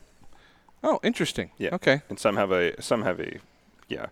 [0.83, 1.51] Oh, interesting.
[1.59, 1.75] Yeah.
[1.75, 2.01] Okay.
[2.09, 3.39] And some have a some have a
[3.89, 4.07] yeah,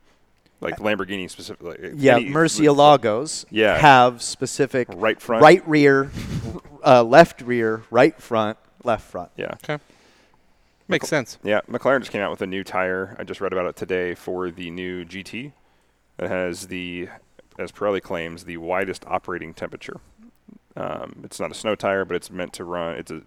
[0.60, 1.92] like uh, Lamborghini specifically.
[1.96, 3.78] Yeah, any- Murcielagos Yeah.
[3.78, 5.42] have specific Right front.
[5.42, 6.10] right rear,
[6.84, 9.30] uh, left rear, right front, left front.
[9.36, 9.54] Yeah.
[9.64, 9.78] Okay.
[10.88, 11.38] Makes sense.
[11.44, 13.14] Yeah, McLaren just came out with a new tire.
[13.18, 15.52] I just read about it today for the new GT.
[16.18, 17.08] It has the,
[17.58, 20.00] as Pirelli claims, the widest operating temperature.
[20.76, 22.96] Um, it's not a snow tire, but it's meant to run.
[22.96, 23.22] It's a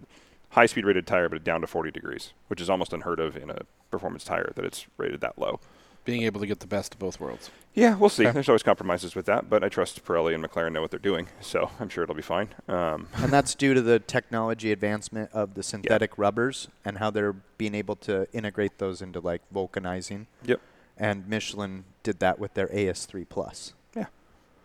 [0.50, 3.62] high-speed rated tire, but down to 40 degrees, which is almost unheard of in a
[3.90, 5.58] performance tire that it's rated that low.
[6.04, 7.50] Being able to get the best of both worlds.
[7.72, 8.24] Yeah, we'll see.
[8.24, 8.32] Okay.
[8.32, 11.28] There's always compromises with that, but I trust Pirelli and McLaren know what they're doing,
[11.40, 12.48] so I'm sure it'll be fine.
[12.68, 17.32] Um, And that's due to the technology advancement of the synthetic rubbers and how they're
[17.32, 20.26] being able to integrate those into like vulcanizing.
[20.44, 20.60] yep.
[20.96, 23.72] And Michelin did that with their AS3 Plus.
[23.96, 24.06] Yeah.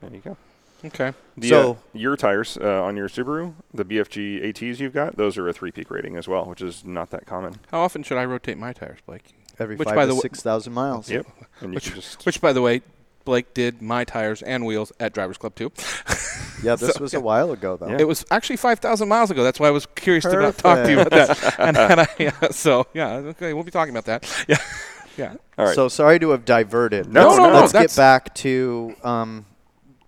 [0.01, 0.37] There you go.
[0.85, 1.13] Okay.
[1.37, 5.37] The, So- uh, your tires uh, on your Subaru, the BFG ATs you've got, those
[5.37, 7.55] are a three peak rating as well, which is not that common.
[7.71, 9.23] How often should I rotate my tires, Blake?
[9.59, 11.09] Every Which, five by to the wa- six thousand miles.
[11.09, 11.25] Yep.
[11.61, 12.81] And Which, just which, by the way,
[13.25, 15.71] Blake did my tires and wheels at Drivers Club too.
[16.61, 17.19] Yeah, this So, was yeah.
[17.19, 17.87] a while ago though.
[17.87, 17.97] Yeah.
[17.99, 19.43] It was actually five thousand miles ago.
[19.43, 21.57] That's why I was curious to about talk to you about that.
[21.59, 24.45] and, and I, yeah, so yeah, okay, we'll be talking about that.
[24.47, 24.57] Yeah,
[25.17, 25.35] yeah.
[25.57, 25.75] all right.
[25.75, 27.11] So sorry to have diverted.
[27.11, 29.45] No, let's, no, no, let's get back to um,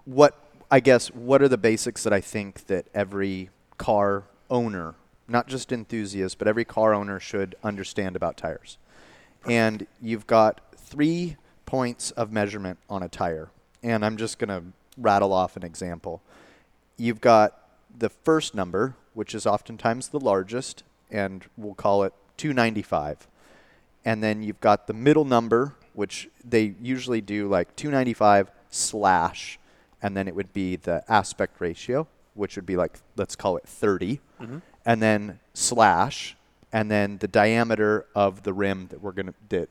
[0.06, 0.36] what
[0.70, 4.96] I guess what are the basics that I think that every car owner,
[5.30, 8.78] not just enthusiast, but every car owner should understand about tires.
[9.45, 13.49] And you've got three points of measurement on a tire.
[13.82, 14.63] And I'm just going to
[14.97, 16.21] rattle off an example.
[16.97, 17.58] You've got
[17.97, 23.27] the first number, which is oftentimes the largest, and we'll call it 295
[24.06, 29.60] and then you've got the middle number, which they usually do like 295 slash,
[30.01, 33.67] and then it would be the aspect ratio, which would be like let's call it
[33.67, 34.58] 30, mm-hmm.
[34.86, 36.36] and then slash,
[36.73, 39.69] and then the diameter of the rim that we're gonna that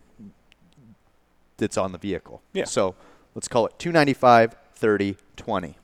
[1.56, 2.42] that's on the vehicle.
[2.52, 2.64] Yeah.
[2.64, 2.94] So
[3.34, 5.76] let's call it 295, 30, 20.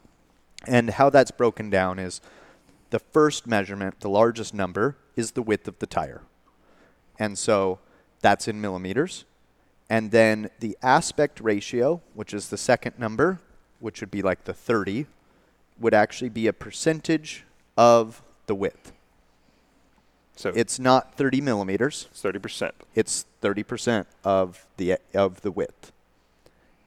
[0.66, 2.20] And how that's broken down is
[2.90, 6.22] the first measurement, the largest number, is the width of the tire.
[7.18, 7.78] And so
[8.20, 9.24] that's in millimeters.
[9.88, 13.38] And then the aspect ratio, which is the second number,
[13.78, 15.06] which would be like the 30,
[15.78, 17.44] would actually be a percentage
[17.76, 18.92] of the width.
[20.36, 22.06] So It's not 30 millimeters.
[22.10, 22.70] it's 30%.
[22.94, 25.92] It's 30% of the of the width,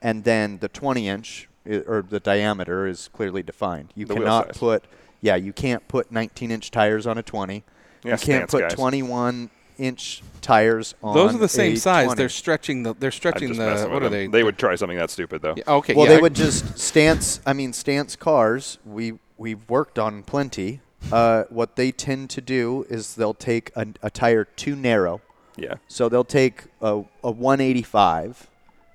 [0.00, 3.92] and then the 20 inch or the diameter is clearly defined.
[3.94, 4.58] You The wheel cannot size.
[4.58, 4.84] put
[5.20, 7.62] yeah, you can't put 19 inch tires on a 20.
[8.04, 8.74] Yeah, you can't put guys.
[8.74, 11.14] 21 inch tires on.
[11.14, 12.06] Those are the same size.
[12.06, 12.18] 20.
[12.18, 12.94] They're stretching the.
[12.94, 13.88] They're stretching the.
[13.90, 14.12] What are them.
[14.12, 14.26] they?
[14.26, 15.54] They would try something that stupid though.
[15.56, 15.94] Yeah, okay.
[15.94, 17.40] Well, yeah, they would just stance.
[17.44, 18.78] I mean, stance cars.
[18.86, 20.80] We we've worked on plenty.
[21.12, 25.20] Uh, what they tend to do is they'll take a, a tire too narrow,
[25.56, 25.74] Yeah.
[25.88, 28.48] so they'll take a, a 185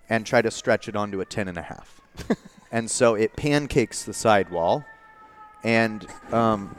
[0.09, 1.99] and try to stretch it onto a 10 and a half,
[2.71, 4.85] and so it pancakes the sidewall.
[5.63, 6.75] And um,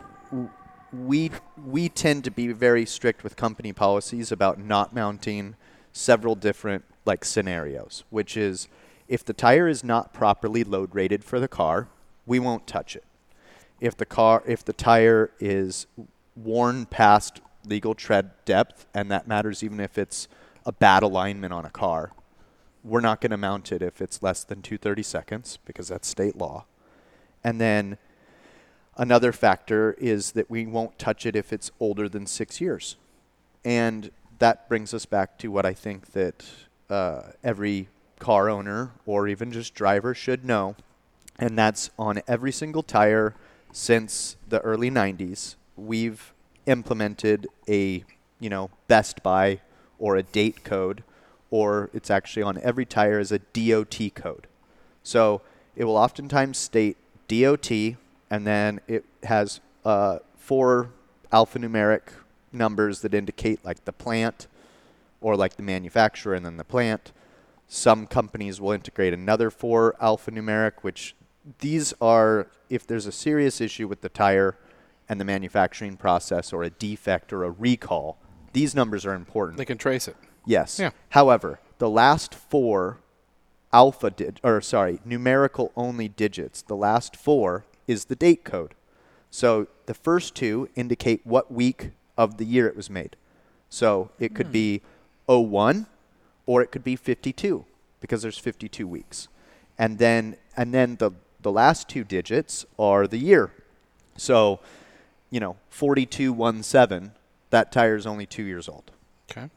[0.92, 1.32] we
[1.66, 5.56] we tend to be very strict with company policies about not mounting
[5.92, 8.68] several different like scenarios, which is
[9.08, 11.88] if the tire is not properly load rated for the car,
[12.26, 13.02] we won't touch it.
[13.80, 15.86] If the car if the tire is
[16.34, 20.28] worn past legal tread depth, and that matters even if it's
[20.64, 22.12] a bad alignment on a car,
[22.82, 26.36] we're not going to mount it if it's less than 230 seconds because that's state
[26.36, 26.64] law.
[27.42, 27.98] And then
[28.96, 32.96] another factor is that we won't touch it if it's older than six years.
[33.64, 36.44] And that brings us back to what I think that
[36.88, 40.76] uh, every car owner or even just driver should know.
[41.38, 43.34] And that's on every single tire
[43.76, 46.32] since the early 90s, we've
[46.64, 48.02] implemented a,
[48.40, 49.60] you know, best buy
[49.98, 51.04] or a date code,
[51.50, 54.46] or it's actually on every tire as a DOT code.
[55.02, 55.42] So
[55.76, 56.96] it will oftentimes state
[57.28, 57.70] DOT,
[58.30, 60.88] and then it has uh, four
[61.30, 62.00] alphanumeric
[62.54, 64.46] numbers that indicate like the plant
[65.20, 67.12] or like the manufacturer and then the plant.
[67.68, 71.14] Some companies will integrate another four alphanumeric, which
[71.58, 74.56] these are if there's a serious issue with the tire
[75.08, 78.18] and the manufacturing process or a defect or a recall,
[78.52, 79.58] these numbers are important.
[79.58, 80.16] They can trace it.
[80.44, 80.78] Yes.
[80.78, 80.90] Yeah.
[81.10, 82.98] However, the last four
[83.72, 88.74] alpha dig- or sorry, numerical only digits, the last four is the date code.
[89.30, 93.16] So the first two indicate what week of the year it was made.
[93.68, 94.80] So it could be
[95.26, 95.86] 01
[96.46, 97.64] or it could be 52
[98.00, 99.28] because there's 52 weeks.
[99.78, 101.10] And then and then the
[101.46, 103.52] the last two digits are the year.
[104.16, 104.58] So,
[105.30, 107.12] you know, 4217,
[107.50, 108.90] that tire is only 2 years old.
[109.30, 109.48] Okay.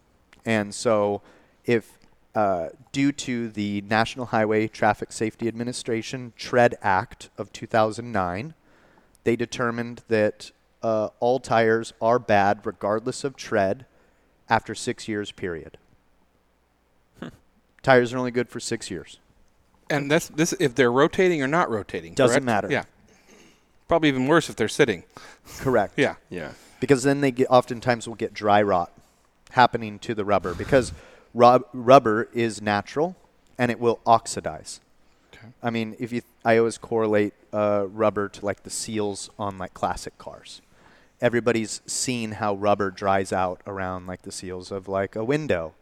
[0.46, 1.24] And so,
[1.66, 1.98] if
[2.36, 8.54] uh, due to the National Highway Traffic Safety Administration Tread Act of 2009,
[9.24, 10.52] they determined that
[10.84, 13.88] uh, all tires are bad regardless of tread
[14.48, 15.80] after six years period.
[17.82, 19.18] Tires are only good for six years.
[19.90, 22.14] And that's this if they're rotating or not rotating.
[22.14, 22.46] Doesn't correct?
[22.46, 22.68] matter.
[22.72, 22.84] Yeah.
[23.88, 25.04] Probably even worse if they're sitting.
[25.60, 25.94] Correct.
[25.98, 26.16] Yeah.
[26.30, 26.52] Yeah.
[26.80, 28.92] because then they get oftentimes will get dry rot
[29.52, 30.94] happening to the rubber because
[31.34, 33.16] rub- rubber is natural
[33.58, 34.80] and it will oxidize.
[35.34, 35.48] Okay.
[35.64, 39.74] I mean, if you, I always correlate uh, rubber to like the seals on like
[39.74, 40.62] classic cars.
[41.22, 45.74] Everybody's seen how rubber dries out around like the seals of like a window,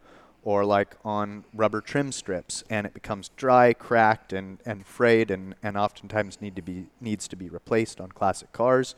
[0.48, 5.54] or like on rubber trim strips, and it becomes dry, cracked, and, and frayed, and,
[5.62, 8.94] and oftentimes need to be needs to be replaced on classic cars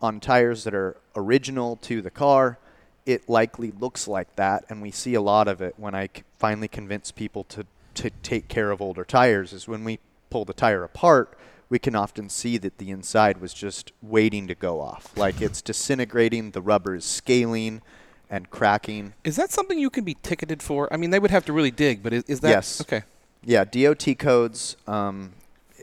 [0.00, 2.58] on tires that are original to the car,
[3.04, 6.22] it likely looks like that, and we see a lot of it when I c-
[6.38, 9.52] finally convince people to, to take care of older tires.
[9.52, 9.98] Is when we
[10.30, 14.54] pull the tire apart, we can often see that the inside was just waiting to
[14.54, 15.16] go off.
[15.16, 17.82] Like it's disintegrating, the rubber is scaling
[18.30, 19.14] and cracking.
[19.24, 20.92] Is that something you can be ticketed for?
[20.92, 22.80] I mean, they would have to really dig, but is, is that Yes.
[22.80, 23.02] okay?
[23.44, 24.76] Yeah, DOT codes.
[24.86, 25.32] Um,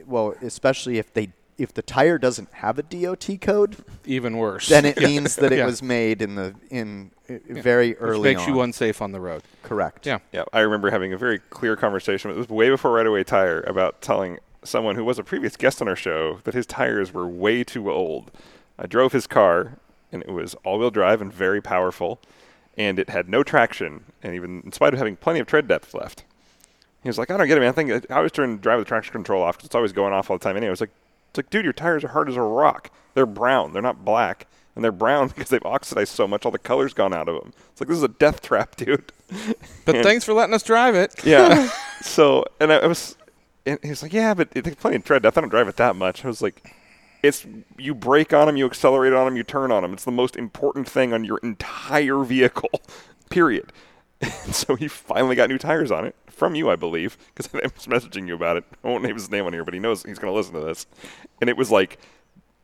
[0.06, 4.68] well, especially if they if the tire doesn't have a DOT code, Even worse.
[4.68, 5.66] then it means that it Yeah.
[5.68, 8.50] was made in the in uh, very Which early makes on.
[8.50, 9.44] you unsafe on the road.
[9.62, 10.06] Correct.
[10.08, 10.18] Yeah.
[10.32, 12.32] Yeah, I remember having a very clear conversation.
[12.32, 15.80] It was way before Right Away Tire about telling someone who was a previous guest
[15.82, 18.32] on our show that his tires were way too old.
[18.80, 19.78] I drove his car,
[20.14, 22.22] and it was all-wheel drive and very powerful,
[22.78, 25.94] and it had no traction, and even in spite of having plenty of tread depth
[25.94, 26.24] left.
[27.02, 27.70] He was like, "I don't get it, man.
[27.70, 30.30] I think I always turn drive the traction control off because it's always going off
[30.32, 30.92] all the time." Anyway, I was like,
[31.32, 32.90] "It's like, dude, your tires are hard as a rock.
[33.14, 33.74] They're brown.
[33.74, 37.14] They're not black." And they're brown because they've oxidized so much, all the color's gone
[37.14, 37.54] out of them.
[37.72, 39.12] It's like this is a death trap, dude.
[39.86, 41.14] But And- thanks for letting us drive it.
[41.26, 41.70] yeah.
[42.02, 43.16] so, and I, I was,
[43.66, 45.38] and he was like, "Yeah, but it takes plenty of tread depth.
[45.38, 46.74] I don't drive it that much." I was like,
[47.24, 49.94] "It's you brake on them, you accelerate on them, you turn on them.
[49.94, 52.82] It's the most important thing on your entire vehicle,
[53.32, 53.72] period."
[54.22, 57.68] And so he finally got new tires on it from you, I believe, because I
[57.68, 58.66] was messaging you about it.
[58.84, 60.62] I won't name his name on here, but he knows he's going to listen to
[60.62, 60.86] this.
[61.42, 62.00] And it was like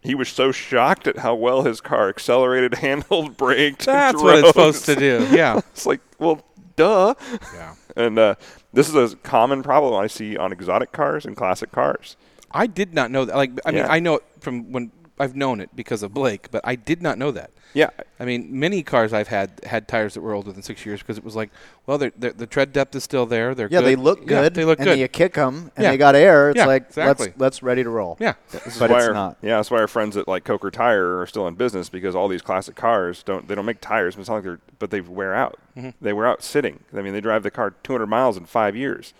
[0.02, 3.86] he was so shocked at how well his car accelerated, handled, braked.
[3.86, 5.28] That's what it's supposed to do.
[5.32, 5.58] Yeah.
[5.58, 6.42] it's like, well,
[6.76, 7.16] duh.
[7.54, 7.76] Yeah.
[7.96, 8.36] And uh,
[8.72, 12.16] this is a common problem I see on exotic cars and classic cars.
[12.52, 13.36] I did not know that.
[13.36, 13.92] Like, I mean, Yeah.
[13.92, 17.18] I know it from when I've known it because of Blake, but I did not
[17.18, 17.52] know that.
[17.76, 21.02] Yeah, I mean, many cars I've had had tires that were older than six years
[21.02, 21.52] because it was like,
[21.86, 23.54] well, they're, they're, the tread depth is still there.
[23.54, 23.86] They're Yeah, good.
[23.86, 24.54] they look Yeah, good.
[24.56, 24.92] they look and good.
[24.94, 25.92] then you kick them, and Yeah.
[25.92, 26.50] they got air.
[26.50, 27.28] It's Yeah, like exactly.
[27.28, 28.18] let's let's ready to roll.
[28.20, 29.38] yeah, This is But why it's our, not.
[29.44, 32.28] Yeah, that's why our friends at like Coker Tire are still in business because all
[32.28, 35.02] these classic cars don't they don't make tires, but it's not like they're but they
[35.02, 35.60] wear out.
[35.78, 35.90] Mm-hmm.
[36.02, 36.80] They wear out sitting.
[36.98, 39.14] I mean, they drive the car 200 miles in five years,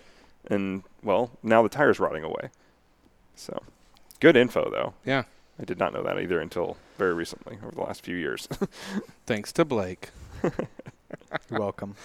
[0.48, 2.50] and well, now the tire's rotting away.
[3.40, 3.62] So,
[4.20, 4.94] good info though.
[5.04, 5.24] yeah.
[5.58, 8.48] I did not know that either until very recently, over the last few years.
[9.26, 10.08] Thanks to Blake.
[10.42, 11.96] You're welcome.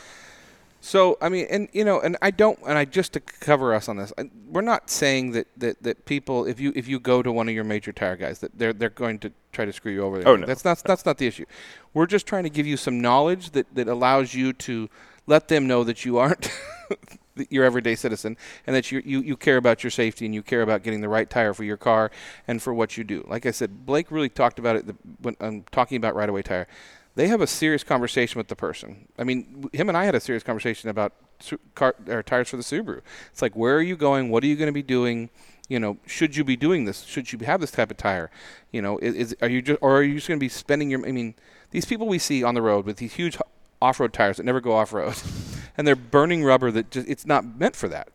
[0.82, 3.90] So I mean, and you know, and I don't, and I just to cover us
[3.90, 7.24] on this, I, we're not saying that, that that people, if you if you go
[7.24, 9.92] to one of your major tire guys, that they're they're going to try to screw
[9.92, 10.22] you over.
[10.28, 10.46] Oh, no.
[10.46, 11.46] that's not that's not the issue.
[11.94, 14.90] We're just trying to give you some knowledge that that allows you to
[15.28, 16.52] let them know that you aren't
[17.50, 20.62] your everyday citizen and that you, you you care about your safety and you care
[20.62, 22.12] about getting the right tire for your car
[22.48, 23.26] and for what you do.
[23.28, 26.42] Like I said, Blake really talked about it the, when I'm talking about right away
[26.42, 26.68] tire
[27.16, 29.08] they have a serious conversation with the person.
[29.18, 32.58] I mean, him and I had a serious conversation about su- car or tires for
[32.58, 33.02] the Subaru.
[33.32, 34.30] It's like, where are you going?
[34.30, 35.30] What are you going to be doing?
[35.70, 37.04] You know, should you be doing this?
[37.06, 38.30] Should you have this type of tire?
[38.72, 40.92] You know, is, is are you just or are you just going to be spending
[40.92, 41.06] your?
[41.08, 41.36] I mean,
[41.72, 43.38] these people we see on the road with these huge
[43.82, 45.16] off-road tires that never go off-road,
[45.78, 48.10] and they're burning rubber that just it's not meant for that.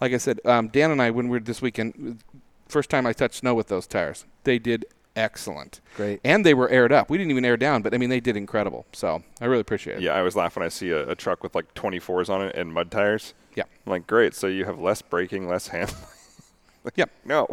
[0.00, 2.20] Like I said, um, Dan and I when we were this weekend,
[2.68, 4.84] first time I touched snow with those tires, they did
[5.16, 6.20] excellent Great.
[6.22, 7.10] and they were aired up.
[7.10, 8.86] We didn't even air down, but I mean they did incredible.
[8.92, 10.02] So I really appreciate it.
[10.02, 12.54] yeah, I always laugh when I see a, a truck with like 24s on it
[12.54, 13.34] and mud tires.
[13.56, 13.64] Yeah.
[13.86, 14.34] I'm like, great.
[14.34, 15.98] So you have less braking, less handling.
[16.94, 17.10] Yep.
[17.26, 17.46] No.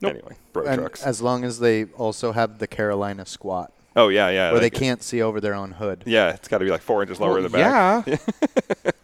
[0.00, 0.14] Nope.
[0.14, 1.02] Anyway, bro And trucks.
[1.04, 4.50] as long as they also have the Carolina squat, oh yeah, yeah.
[4.52, 6.04] where they like- uh, can't see over their own hood.
[6.06, 8.06] Yeah, it's got to be like four inches lower Well, in the back.
[8.06, 8.16] Yeah.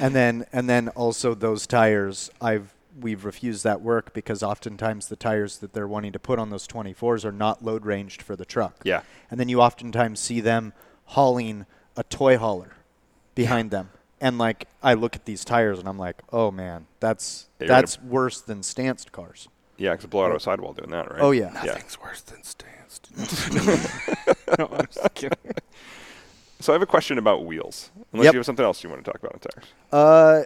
[0.00, 5.16] And then and then also those tires, I've we've refused that work because oftentimes the
[5.16, 8.44] tires that they're wanting to put on those 24s are not load ranged for the
[8.44, 8.76] truck.
[8.84, 9.02] Yeah.
[9.30, 10.72] And then you oftentimes see them
[11.06, 12.72] hauling a toy hauler
[13.34, 13.90] behind them.
[14.20, 17.68] And like I look at these tires and I'm like, "Oh man, that's Yeah, you're
[17.68, 21.20] that's worse than stanced cars." Yeah, because blow out a sidewall doing that, right?
[21.20, 21.50] Oh yeah.
[21.64, 21.72] Yeah.
[21.72, 23.10] Nothing's worse than stanced.
[24.58, 25.38] no, I'm just kidding.
[26.60, 27.90] So I have a question about wheels.
[28.12, 28.34] Unless Yep.
[28.34, 29.64] you have something else you want to talk about on tires.
[29.92, 30.42] Uh,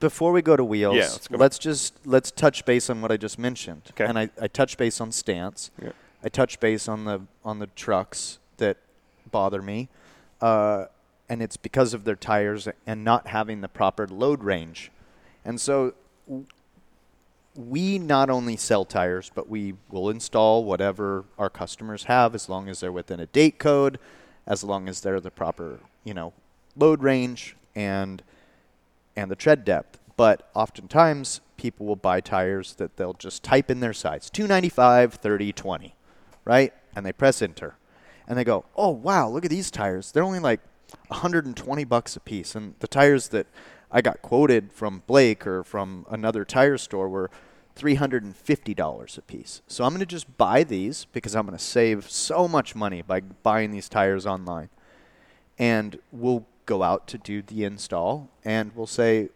[0.00, 1.40] before we go to wheels, Yeah, let's go back.
[1.40, 3.82] let's just let's touch base on what I just mentioned.
[3.90, 4.04] Okay.
[4.04, 5.70] And I, I touch base on stance.
[5.82, 5.90] Yeah.
[6.22, 8.76] I touch base on the on the trucks that
[9.30, 9.88] bother me,
[10.40, 10.86] uh,
[11.28, 14.90] and it's because of their tires and not having the proper load range.
[15.44, 15.94] And so,
[16.26, 16.46] w-
[17.58, 22.68] we not only sell tires, but we will install whatever our customers have, as long
[22.68, 23.98] as they're within a date code,
[24.46, 26.32] as long as they're the proper you know
[26.76, 28.22] load range and
[29.16, 29.98] and the tread depth.
[30.16, 35.52] But oftentimes, people will buy tires that they'll just type in their size 295, 30,
[35.52, 35.94] 20,
[36.44, 36.72] right?
[36.94, 37.76] And they press enter.
[38.26, 40.12] And they go, oh, wow, look at these tires.
[40.12, 40.60] They're only like
[41.08, 42.54] 120 bucks a piece.
[42.54, 43.46] And the tires that
[43.90, 47.30] I got quoted from Blake or from another tire store were
[47.78, 49.62] $350 a piece.
[49.66, 53.02] So I'm going to just buy these because I'm going to save so much money
[53.02, 54.68] by buying these tires online.
[55.58, 59.28] And we'll go out to do the install and we'll say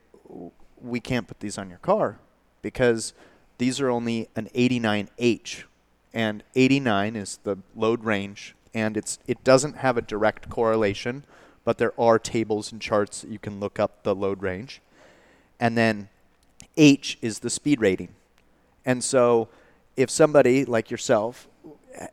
[0.80, 2.18] we can't put these on your car
[2.60, 3.14] because
[3.58, 5.64] these are only an 89H
[6.12, 11.24] and 89 is the load range and it's it doesn't have a direct correlation
[11.64, 14.80] but there are tables and charts that you can look up the load range.
[15.60, 16.08] And then
[16.76, 18.14] H is the speed rating
[18.84, 19.48] and so
[19.96, 21.48] if somebody like yourself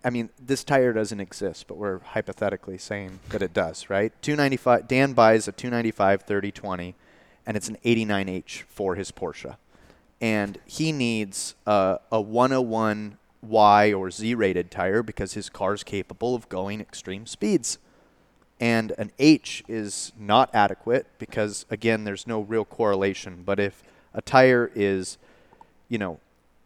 [0.03, 4.11] I mean, this tire doesn't exist, but we're hypothetically saying that it does, right?
[4.21, 6.95] 295 Dan buys a 295 30 20
[7.45, 9.57] and it's an 89H for his Porsche.
[10.21, 16.35] And he needs uh, a 101 Y or Z rated tire because his car's capable
[16.35, 17.79] of going extreme speeds.
[18.59, 23.81] And an H is not adequate because again, there's no real correlation, but if
[24.13, 25.17] a tire is
[25.87, 26.19] you know,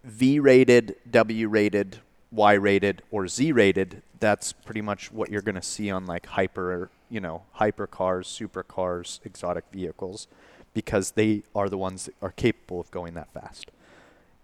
[0.04, 2.00] V rated, W rated,
[2.32, 6.26] Y rated, or Z rated, that's pretty much what you're going to see on like
[6.26, 10.28] hyper, you know, hyper cars, supercars, exotic vehicles,
[10.74, 13.72] because they are the ones that are capable of going that fast.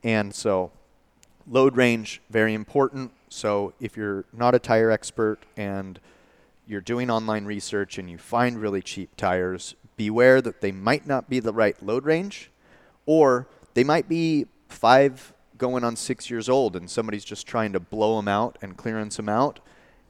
[0.04, 0.72] And so,
[1.48, 3.12] load range, very important.
[3.28, 6.00] So, if you're not a tire expert and
[6.68, 11.30] you're doing online research and you find really cheap tires, beware that they might not
[11.30, 12.52] be the right load range
[13.06, 17.80] or they might be five going on six years old and somebody's just trying to
[17.80, 19.60] blow them out and clearance them out.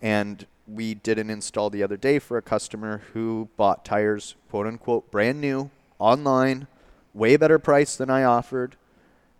[0.02, 4.68] And we did an install the other day for a customer who bought tires, quote
[4.68, 6.68] unquote, brand new online,
[7.14, 8.78] way better price than I offered,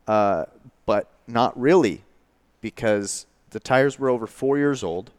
[0.08, 0.46] uh,
[0.86, 2.04] but not really
[2.60, 5.12] because the tires were over four years old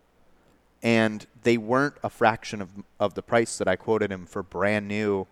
[0.82, 4.88] and they weren't a fraction of, of the price that I quoted him for brand
[4.88, 5.26] new,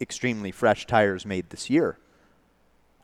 [0.00, 1.98] extremely fresh tires made this year.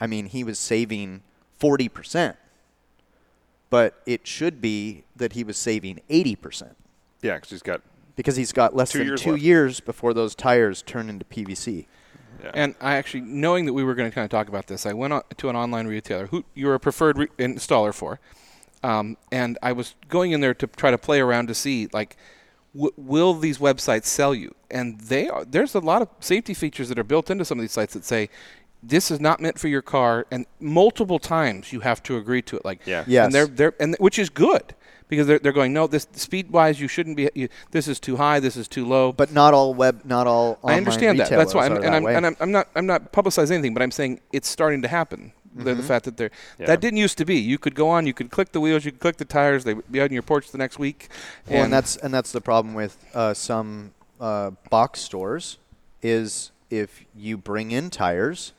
[0.01, 1.23] I mean, he was saving
[1.63, 2.37] 40%,
[3.71, 6.75] but it should be that he was saving 80%
[7.23, 7.81] Yeah, because he's got.
[8.17, 9.43] because he's got less Two than years two left.
[9.43, 11.87] years before those tires turn into PVC.
[12.43, 12.51] Yeah.
[12.55, 14.93] And I actually, knowing that we were going to kind of talk about this, I
[14.93, 18.19] went on to an online retailer who you're a preferred re- installer for,
[18.83, 22.17] um, and I was going in there to try to play around to see like,
[22.75, 24.55] w- will these websites sell you?
[24.71, 25.45] And they are.
[25.45, 28.05] There's a lot of safety features that are built into some of these sites that
[28.05, 28.29] say.
[28.83, 32.57] This is not meant for your car, and multiple times you have to agree to
[32.57, 32.65] it.
[32.65, 33.05] Like, Yeah.
[33.07, 33.27] Yes.
[33.27, 34.75] and they're they're and which is good
[35.09, 37.29] because they're they're going no, this speed wise you shouldn't be.
[37.35, 38.41] You, this is too high.
[38.41, 39.13] This is too low.
[39.13, 40.59] But not all web, not all.
[40.65, 41.31] I understand that.
[41.31, 43.83] That's why, I'm, and, that I'm, and I'm, I'm not, I'm not publicizing anything, but
[43.83, 45.33] I'm saying it's starting to happen.
[45.55, 45.77] The, Mm-hmm.
[45.83, 46.65] the fact that they're Yeah.
[46.67, 47.37] that didn't used to be.
[47.37, 49.65] You could go on, you could click the wheels, you could click the tires.
[49.65, 51.09] They would be out on your porch the next week.
[51.47, 55.59] Well, and that's and that's the problem with uh, some uh, box stores
[56.03, 58.55] is if you bring in tires,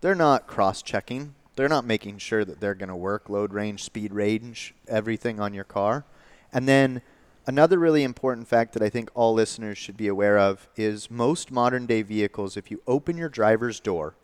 [0.00, 1.34] they're not cross-checking.
[1.56, 5.54] They're not making sure that they're going to work load range, speed range, everything on
[5.54, 6.04] your car.
[6.52, 7.02] And then
[7.46, 11.50] another really important fact that I think all listeners should be aware of is most
[11.50, 14.14] modern day vehicles if you open your driver's door,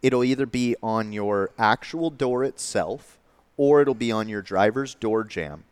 [0.00, 3.18] it'll either be on your actual door itself
[3.56, 5.64] or it'll be on your driver's door jamb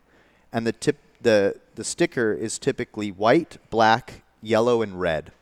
[0.52, 5.32] and the tip the the sticker is typically white, black, yellow, and red,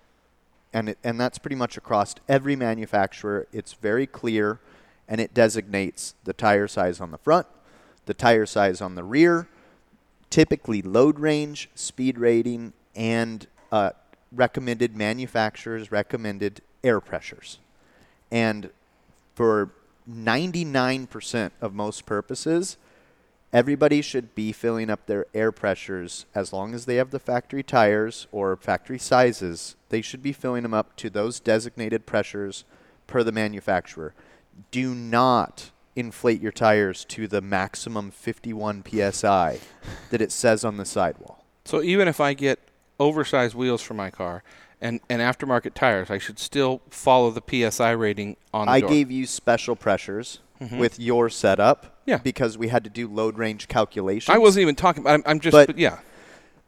[0.72, 3.46] and it, and that's pretty much across every manufacturer.
[3.52, 4.60] It's very clear,
[5.08, 7.46] and it designates the tire size on the front,
[8.06, 9.48] the tire size on the rear,
[10.30, 13.90] typically load range, speed rating, and uh,
[14.32, 17.58] recommended manufacturers recommended air pressures,
[18.30, 18.70] and
[19.34, 19.70] for
[20.10, 22.76] 99% of most purposes,
[23.56, 27.62] everybody should be filling up their air pressures as long as they have the factory
[27.62, 29.76] tires or factory sizes.
[29.88, 32.64] They should be filling them up to those designated pressures
[33.06, 34.12] per the manufacturer.
[34.70, 39.58] Do not inflate your tires to the maximum 51 psi
[40.10, 41.42] that it says on the sidewall.
[41.64, 42.58] so even if I get
[43.00, 44.42] oversized wheels for my car
[44.82, 48.90] and, and aftermarket tires, I should still follow the PSI rating on the I door.
[48.90, 50.76] gave you special pressures mm-hmm.
[50.76, 52.18] with your setup Yeah.
[52.18, 54.34] because we had to do load range calculations.
[54.34, 55.02] I wasn't even talking.
[55.02, 55.52] about I'm, I'm just.
[55.52, 55.98] But- But, yeah.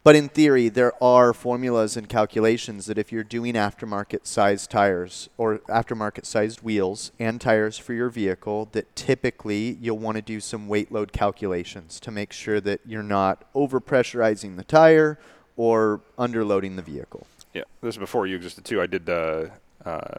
[0.01, 5.29] But in theory, there are formulas and calculations that if you're doing aftermarket sized tires
[5.37, 10.39] or aftermarket sized wheels and tires for your vehicle, that typically you'll want to do
[10.39, 15.19] some weight load calculations to make sure that you're not overpressurizing the tire
[15.57, 17.27] or underloading the vehicle.
[17.53, 18.81] Yeah, this is before you existed too.
[18.81, 19.47] I did uh,
[19.85, 20.15] uh,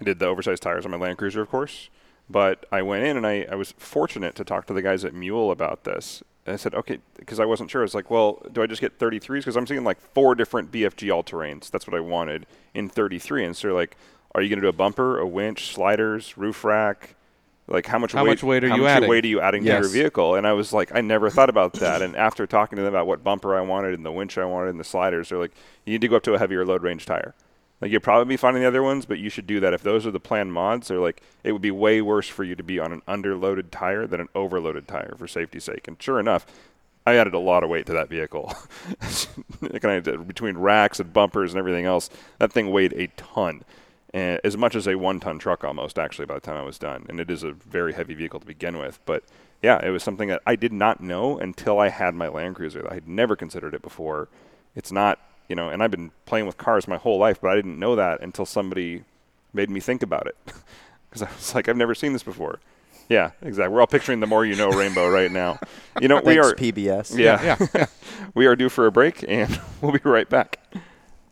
[0.00, 1.90] I did the oversized tires on my Land Cruiser, of course.
[2.28, 5.14] But I went in and I, I was fortunate to talk to the guys at
[5.14, 6.22] Mule about this.
[6.46, 7.82] And I said, okay, because I wasn't sure.
[7.82, 9.28] I was like, well, do I just get 33s?
[9.38, 11.70] Because I'm seeing like four different BFG all terrains.
[11.70, 13.44] That's what I wanted in 33.
[13.44, 13.96] And so they're like,
[14.34, 17.14] are you going to do a bumper, a winch, sliders, roof rack?
[17.66, 18.30] Like how much How weight?
[18.30, 19.08] much weight are how you much adding?
[19.08, 20.34] weight are you adding to your vehicle?
[20.34, 22.02] And I was like, I never thought about that.
[22.02, 24.70] And after talking to them about what bumper I wanted and the winch I wanted
[24.70, 25.52] and the sliders, they're like,
[25.86, 27.34] you need to go up to a heavier load range tire.
[27.80, 30.06] Like you'll probably be finding the other ones, but you should do that if those
[30.06, 30.88] are the planned mods.
[30.88, 34.06] They're like, it would be way worse for you to be on an underloaded tire
[34.06, 35.86] than an overloaded tire for safety's sake.
[35.86, 36.46] And sure enough,
[37.06, 38.54] I added a lot of weight to that vehicle.
[40.26, 42.08] Between racks and bumpers and everything else,
[42.38, 43.62] that thing weighed a ton,
[44.14, 45.98] as much as a one-ton truck almost.
[45.98, 48.46] Actually, by the time I was done, and it is a very heavy vehicle to
[48.46, 49.00] begin with.
[49.04, 49.24] But
[49.62, 52.86] yeah, it was something that I did not know until I had my Land Cruiser.
[52.90, 54.28] I had never considered it before.
[54.74, 55.18] It's not,
[55.48, 57.96] you know, and I've been playing with cars my whole life, but I didn't know
[57.96, 59.04] that until somebody
[59.52, 60.36] made me think about it.
[61.10, 62.58] Because I was like, I've never seen this before.
[63.08, 63.72] Yeah, exactly.
[63.72, 65.60] We're all picturing the more you know rainbow right now.
[66.00, 67.16] You know, we are PBS.
[67.16, 67.86] yeah, yeah,
[68.34, 70.58] we are due for a break, and we'll be right back.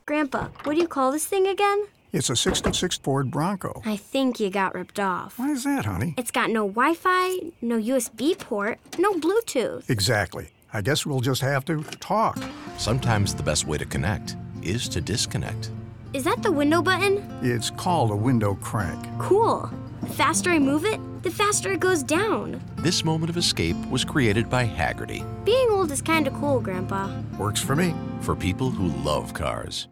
[0.07, 1.87] Grandpa, what do you call this thing again?
[2.13, 3.83] It's a 66 Ford Bronco.
[3.85, 5.37] I think you got ripped off.
[5.37, 6.15] Why is that, honey?
[6.17, 9.91] It's got no Wi Fi, no USB port, no Bluetooth.
[9.91, 10.51] Exactly.
[10.75, 12.43] I guess we'll just have to talk.
[12.79, 15.71] Sometimes the best way to connect is to disconnect.
[16.15, 17.29] Is that the window button?
[17.43, 19.05] It's called a window crank.
[19.19, 19.71] Cool.
[20.01, 22.61] The faster I move it, the faster it goes down.
[22.77, 27.11] This moment of escape was created by Hagerty Being old is kinda cool, Grandpa.
[27.39, 27.95] Works for me.
[28.21, 29.89] for people who love cars.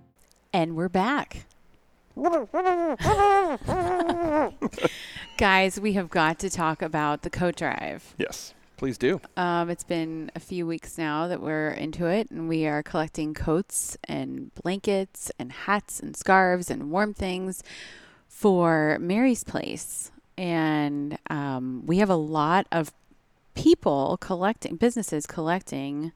[0.52, 1.46] And we're back.
[5.36, 8.14] Guys, we have got to talk about the coat drive.
[8.18, 8.54] Yes.
[8.80, 9.20] Please do.
[9.36, 13.34] Um, it's been a few weeks now that we're into it, and we are collecting
[13.34, 17.62] coats and blankets and hats and scarves and warm things
[18.26, 20.10] for Mary's Place.
[20.38, 22.90] And um, we have a lot of
[23.52, 26.12] people collecting, businesses collecting.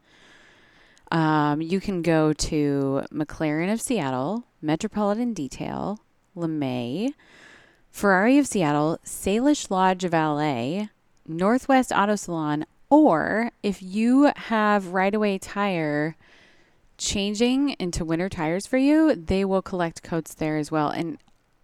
[1.13, 6.01] Um, you can go to McLaren of Seattle, Metropolitan Detail,
[6.35, 7.13] LeMay,
[7.91, 10.87] Ferrari of Seattle, Salish Lodge of LA,
[11.27, 16.17] Northwest Auto Salon, or if you have right away tire
[16.99, 20.89] changing into winter tires for you, they will collect coats there as well.
[20.91, 21.19] And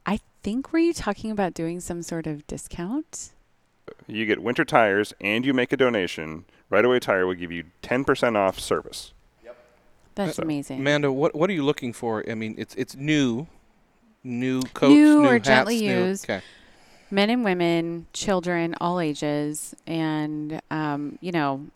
[0.07, 3.31] I think were you talking about doing some sort of discount?
[4.07, 6.45] You get winter tires and you make a donation.
[6.69, 9.13] Right Away Tire will give you 10% off service.
[9.45, 9.57] Yep.
[10.15, 10.79] That's So, amazing.
[10.81, 12.25] Amanda, what what are you looking for?
[12.31, 13.49] I mean, it's it's new,
[14.23, 16.25] new coats, New new or hats, gently new- used.
[16.25, 16.41] Okay.
[17.11, 19.75] Men and women, children, all ages.
[19.87, 21.67] And, um, you know,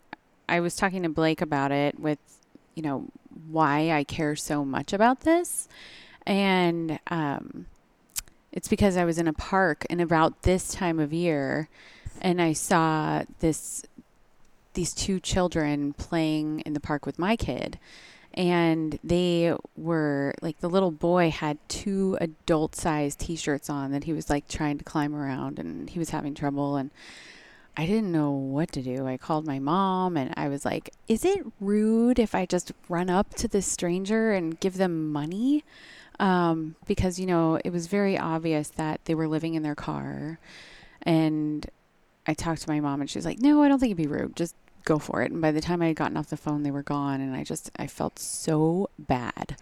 [0.47, 2.19] I was talking to Blake about it with,
[2.75, 3.05] you know,
[3.49, 5.67] why I care so much about this.
[6.25, 7.65] And um,
[8.51, 11.69] it's because I was in a park and about this time of year
[12.21, 13.85] and I saw this
[14.73, 17.79] these two children playing in the park with my kid
[18.35, 24.13] and they were like the little boy had two adult sized t-shirts on that he
[24.13, 26.91] was like trying to climb around and he was having trouble and
[27.77, 29.05] I didn't know what to do.
[29.05, 33.09] I called my mom and I was like, "Is it rude if I just run
[33.09, 35.65] up to this stranger and give them money?"
[36.17, 40.39] Um, because you know, it was very obvious that they were living in their car
[41.01, 41.69] and
[42.25, 44.07] I talked to my mom and she was like, "No, I don't think it'd be
[44.07, 44.37] rude.
[44.37, 44.55] Just
[44.85, 46.83] go for it." And by the time I had gotten off the phone, they were
[46.83, 49.57] gone, and I just I felt so bad.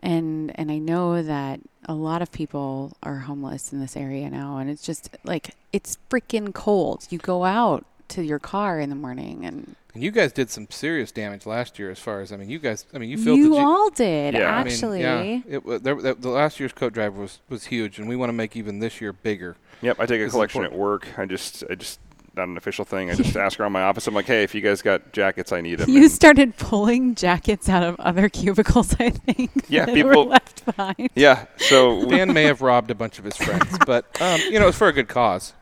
[0.00, 4.58] And and I know that a lot of people are homeless in this area now,
[4.58, 7.06] and it's just like it's freaking cold.
[7.10, 10.68] You go out to your car in the morning, and And you guys did some
[10.70, 12.86] serious damage last year, as far as I mean, you guys.
[12.94, 13.56] I mean, you filled you the.
[13.56, 14.54] G- all did Yeah.
[14.54, 15.00] I mean, actually.
[15.00, 18.14] yeah, it, wa- there, the, the last year's coat drive was was huge, and we
[18.14, 19.56] want to make even this year bigger.
[19.82, 21.06] Yep, I take a collection at work.
[21.18, 21.98] I just, I just,
[22.38, 23.10] not an official thing.
[23.10, 24.06] I just ask around my office.
[24.06, 25.90] I'm like, hey, if you guys got jackets, I need them.
[25.90, 29.50] You And- started pulling jackets out of other cubicles, I think.
[29.68, 31.10] Yeah, that people- were left behind.
[31.14, 34.58] yeah, so we- Dan may have robbed a bunch of his friends, but um, you
[34.58, 35.52] know, it's for a good cause.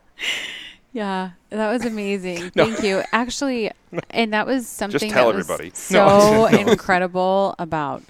[0.93, 2.51] Yeah, that was amazing.
[2.55, 2.65] No.
[2.65, 3.03] Thank you.
[3.11, 3.71] Actually,
[4.09, 5.71] and that was something tell that was everybody.
[5.75, 6.45] so No.
[6.47, 8.01] incredible about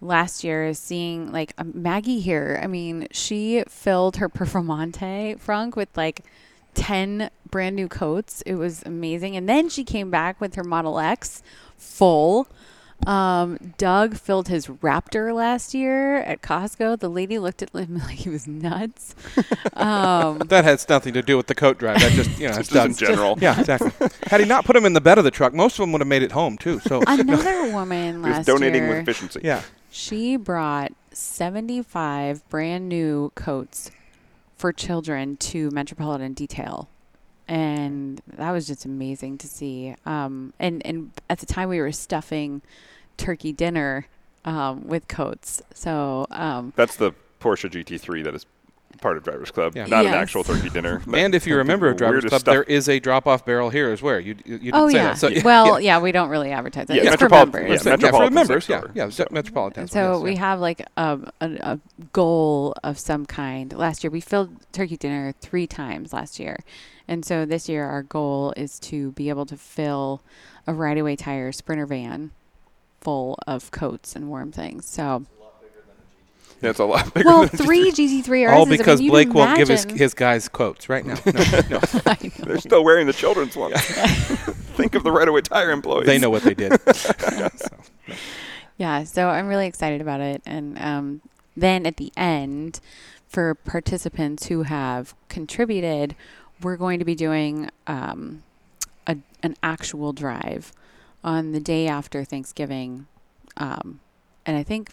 [0.00, 2.58] last year is seeing like um, Maggie here.
[2.62, 6.22] I mean, she filled her Performante frunk with like
[6.76, 8.42] 10 brand new coats.
[8.42, 9.36] It was amazing.
[9.36, 11.42] And then she came back with her Model X
[11.76, 12.46] full.
[13.06, 16.98] Um, Doug filled his Raptor last year at Costco.
[16.98, 19.14] The lady looked at him like he was nuts.
[19.74, 22.00] Um, That has nothing to do with the coat drive.
[22.00, 23.36] That just you know, it's just in general.
[23.40, 23.92] Yeah, exactly.
[24.28, 26.00] Had he not put them in the bed of the truck, most of them would
[26.00, 26.80] have made it home too.
[26.80, 28.90] So another woman he was donating year.
[28.92, 29.40] with efficiency.
[29.44, 29.60] yeah,
[29.90, 33.90] She brought 75 brand new coats
[34.56, 36.88] for children to Metropolitan Detail.
[37.48, 39.94] And that was just amazing to see.
[40.04, 42.62] Um, and, and at the time, we were stuffing
[43.16, 44.08] turkey dinner
[44.44, 45.62] um, with coats.
[45.74, 48.46] So, um, That's the Porsche GT3 that is
[49.00, 49.86] part of Drivers Club, Yeah.
[49.86, 51.02] not an actual turkey dinner.
[51.14, 52.52] and if you're a member of Drivers Club, stuff.
[52.52, 54.18] there is a drop-off barrel here as well.
[54.20, 55.14] You you, you oh, yeah.
[55.14, 55.42] So, yeah.
[55.42, 56.00] well, yeah.
[56.00, 57.02] we don't really advertise it.
[57.02, 57.62] Yeah, it's for members.
[57.62, 58.68] yeah, yeah, for the Metropolitan's members.
[58.68, 59.80] Yeah, yeah, so- Metropolitan.
[59.82, 61.80] And so we have like a, a, a
[62.12, 63.72] goal of some kind.
[63.72, 66.58] Last year we filled turkey dinner three times last year.
[67.08, 70.22] And so this year our goal is to be able to fill
[70.66, 72.32] a right away tire sprinter van
[73.00, 74.86] full of coats and warm things.
[74.86, 75.24] So
[76.60, 78.52] That's a lot bigger well, than three GT3Rs.
[78.54, 81.16] all because I mean, Blake won't give his his guys quotes right now.
[81.26, 81.78] No, no.
[82.44, 83.80] They're still wearing the children's ones.
[84.76, 86.06] Think of the right away tire employees.
[86.06, 86.78] they know what they did.
[88.78, 90.42] Yeah, so I'm really excited about it.
[90.44, 91.22] And um,
[91.56, 92.80] then at the end,
[93.26, 96.14] for participants who have contributed,
[96.62, 98.42] we're going to be doing um,
[99.06, 100.72] a, an actual drive
[101.24, 103.06] on the day after Thanksgiving.
[103.56, 104.00] Um,
[104.44, 104.90] and I think,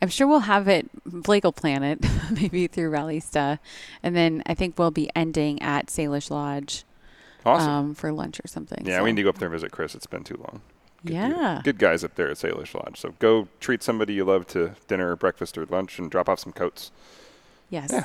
[0.00, 1.98] I'm sure we'll have it, Blake will plan it,
[2.30, 3.58] maybe through Rallista.
[4.02, 6.84] And then I think we'll be ending at Salish Lodge
[7.44, 7.68] Awesome.
[7.70, 8.84] um, for lunch or something.
[8.86, 9.94] yeah, so- we need to go up there and visit Chris.
[9.94, 10.60] It's been too long.
[11.04, 11.14] Good.
[11.14, 11.60] Yeah.
[11.64, 12.98] Good guys up there at Salish Lodge.
[13.00, 16.52] So go treat somebody you love to dinner, breakfast, or lunch and drop off some
[16.52, 16.90] coats.
[17.70, 17.90] Yes.
[17.92, 18.04] Yeah.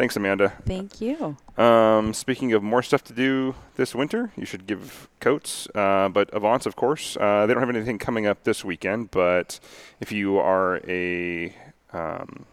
[0.00, 0.54] Thanks, Amanda.
[0.64, 1.36] Thank you.
[1.58, 5.68] Um, speaking of more stuff to do this winter, you should give coats.
[5.74, 9.10] Uh, but Avance, of course, uh, they don't have anything coming up this weekend.
[9.10, 9.60] But
[10.00, 11.54] if you are a
[11.92, 12.46] um,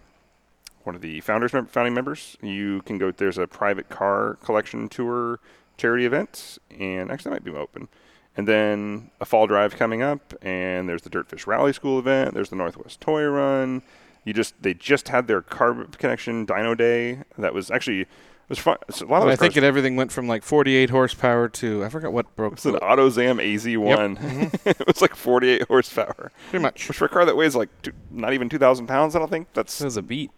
[0.83, 2.35] one of the founders mem- founding members.
[2.41, 3.11] You can go.
[3.11, 5.39] There's a private car collection tour
[5.77, 7.87] charity event, and actually that might be open.
[8.35, 12.33] And then a fall drive coming up, and there's the Dirtfish Rally School event.
[12.33, 13.83] There's the Northwest Toy Run.
[14.27, 17.19] You just they just had their Carb Connection Dino Day.
[17.37, 18.07] That was actually it
[18.49, 18.75] was fun.
[18.89, 21.87] So a lot of I think it, everything went from like 48 horsepower to I
[21.87, 22.53] forgot what broke.
[22.53, 24.65] It's an AutoZam AZ1.
[24.65, 26.33] it was like 48 horsepower.
[26.49, 26.89] Pretty much.
[26.89, 29.47] Which for a car that weighs like two, not even 2,000 pounds, I don't think
[29.53, 29.79] that's.
[29.79, 30.31] It was a beat.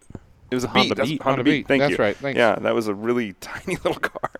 [0.52, 0.88] It was a Honda Beat.
[0.94, 1.22] That's- Beat.
[1.22, 1.50] Honda, Honda Beat.
[1.50, 1.66] Beat.
[1.66, 1.96] Thank That's you.
[1.96, 2.16] right.
[2.16, 2.38] Thanks.
[2.38, 4.30] Yeah, that was a really tiny little car.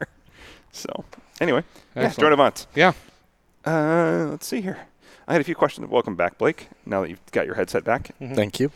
[0.70, 1.04] So
[1.40, 1.64] anyway,
[1.96, 2.30] yeah, Excellent.
[2.30, 2.68] Joan Avance.
[2.76, 2.92] Yeah.
[3.64, 4.78] Uh, let's see here.
[5.26, 5.88] I had a few questions.
[5.88, 6.68] Welcome back, Blake.
[6.86, 8.70] Now that you've got your headset back, Thank you.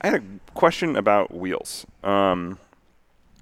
[0.00, 1.86] I had a question about wheels.
[2.04, 2.58] Um,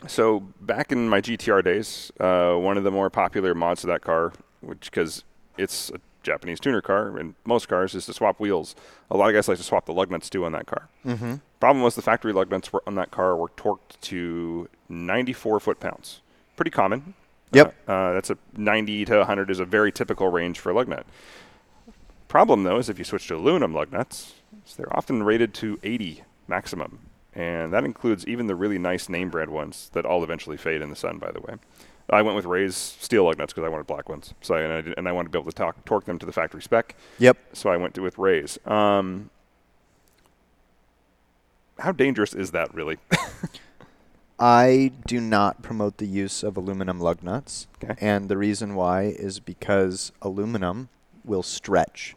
[0.06, 4.02] so back in my GTR days, uh, one of the more popular mods to that
[4.02, 5.24] car, which because
[5.56, 8.74] it's a Japanese tuner car, and most cars is to swap wheels.
[9.10, 10.88] A lot of guys like to swap the lug nuts too on that car.
[11.04, 11.36] Mm-hmm.
[11.60, 15.80] Problem was the factory lug nuts were on that car were torqued to 94 foot
[15.80, 16.20] pounds.
[16.56, 17.14] Pretty common.
[17.52, 17.74] Yep.
[17.88, 20.88] Uh, uh, that's a 90 to 100 is a very typical range for a lug
[20.88, 21.06] nut.
[22.28, 24.34] Problem though is if you switch to aluminum lug nuts,
[24.66, 26.98] is they're often rated to 80 maximum,
[27.34, 30.90] and that includes even the really nice name brand ones that all eventually fade in
[30.90, 31.18] the sun.
[31.18, 31.54] By the way,
[32.08, 34.32] I went with Ray's steel lug nuts because I wanted black ones.
[34.40, 36.26] So and I, did, and I wanted to be able to talk, torque them to
[36.26, 36.94] the factory spec.
[37.18, 37.36] Yep.
[37.52, 38.58] So I went to with Ray's.
[38.64, 39.30] Um,
[41.78, 42.98] how dangerous is that really?
[44.38, 47.66] I do not promote the use of aluminum lug nuts.
[47.82, 47.94] Okay.
[48.00, 50.90] And the reason why is because aluminum
[51.24, 52.14] will stretch.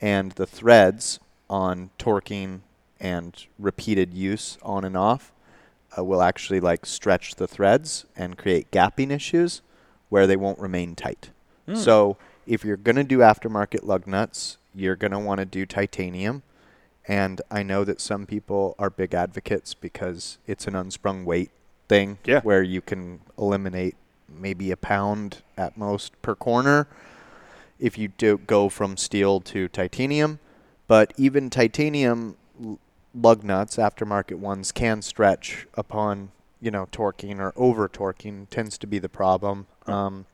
[0.00, 1.18] And the threads
[1.48, 2.60] on torquing
[3.00, 5.32] and repeated use on and off
[5.96, 9.62] uh, will actually like stretch the threads and create gapping issues
[10.08, 11.30] where they won't remain tight.
[11.74, 15.66] So if you're going to do aftermarket lug nuts, you're going to want to do
[15.66, 16.42] titanium.
[17.06, 21.50] And I know that some people are big advocates because it's an unsprung weight
[21.88, 22.40] thing Yeah.
[22.40, 23.96] where you can eliminate
[24.28, 26.86] maybe a pound at most per corner
[27.78, 30.38] if you do go from steel to titanium.
[30.86, 32.36] But even titanium
[33.14, 36.30] lug nuts, aftermarket ones, can stretch upon
[36.60, 39.66] you know torquing or over torquing tends to be the problem.
[39.86, 40.26] Um,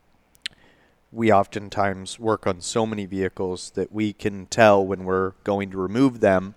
[1.15, 5.79] we oftentimes work on so many vehicles that we can tell when we're going to
[5.79, 6.55] remove them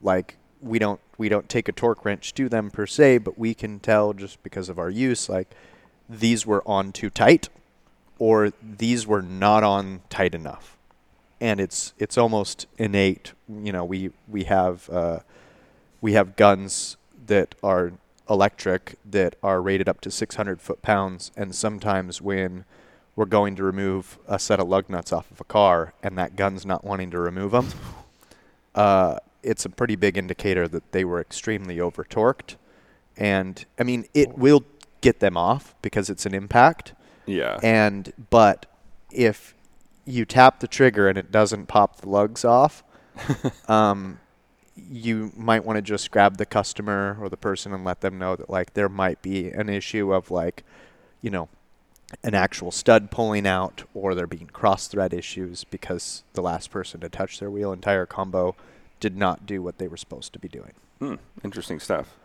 [0.00, 3.52] like we don't we don't take a torque wrench to them per se but we
[3.52, 5.52] can tell just because of our use like
[6.08, 7.48] these were on too tight
[8.18, 10.78] or these were not on tight enough
[11.42, 15.18] and it's it's almost innate you know we we have uh,
[16.00, 17.92] we have guns that are
[18.30, 22.64] electric that are rated up to 600 foot pounds and sometimes when
[23.16, 26.36] we're going to remove a set of lug nuts off of a car and that
[26.36, 27.68] gun's not wanting to remove them
[28.76, 32.54] uh, it's a pretty big indicator that they were extremely over torqued
[33.16, 34.62] and i mean it will
[35.00, 36.92] get them off because it's an impact
[37.26, 37.58] yeah.
[37.64, 38.66] and but
[39.10, 39.54] if
[40.04, 42.82] you tap the trigger and it doesn't pop the lugs off,
[43.68, 44.18] um,
[44.76, 48.36] you might want to just grab the customer or the person and let them know
[48.36, 50.64] that like there might be an issue of like,
[51.20, 51.48] you know,
[52.22, 57.00] an actual stud pulling out or there being cross thread issues because the last person
[57.00, 58.54] to touch their wheel and tire combo
[59.00, 60.72] did not do what they were supposed to be doing.
[60.98, 62.16] Hmm, interesting stuff.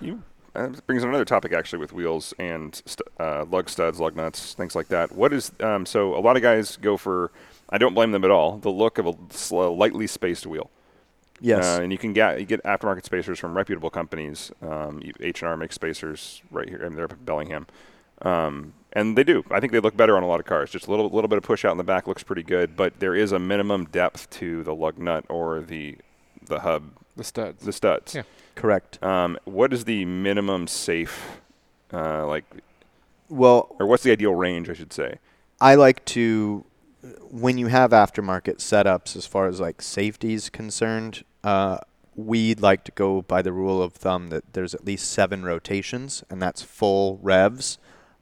[0.00, 0.22] You
[0.54, 4.54] uh, brings on another topic actually with wheels and st- uh, lug studs, lug nuts,
[4.54, 5.12] things like that.
[5.12, 6.14] What is um, so?
[6.16, 7.30] A lot of guys go for.
[7.70, 8.58] I don't blame them at all.
[8.58, 10.70] The look of a sl- lightly spaced wheel.
[11.40, 11.64] Yes.
[11.64, 14.52] Uh, and you can get you get aftermarket spacers from reputable companies.
[14.62, 16.80] Um, H and R makes spacers right here.
[16.82, 17.66] I mean, they're up in Bellingham,
[18.20, 19.44] um, and they do.
[19.50, 20.70] I think they look better on a lot of cars.
[20.70, 23.00] Just a little little bit of push out in the back looks pretty good, but
[23.00, 25.96] there is a minimum depth to the lug nut or the
[26.46, 27.64] the hub, The studs.
[27.64, 28.14] the studs.
[28.14, 28.22] Yeah.
[28.54, 29.02] Correct.
[29.02, 31.40] Um, what is the minimum safe,
[31.92, 32.44] uh, like,
[33.28, 35.18] Well, or what's the ideal range, I should say?
[35.60, 36.64] I like to
[37.30, 41.78] when you have aftermarket setups as far as like safety is concerned, uh,
[42.14, 46.22] we like to go by the rule of thumb that there's at least seven rotations,
[46.30, 47.78] and that's full revs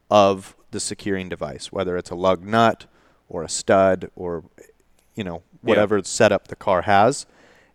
[0.09, 2.85] of the securing device, whether it's a lug nut
[3.27, 4.43] or a stud or
[5.15, 7.25] you know whatever setup the car has.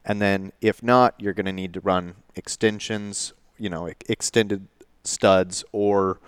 [0.05, 4.68] And then if not, you're going to need to run extensions, you know, extended
[5.03, 6.20] studs or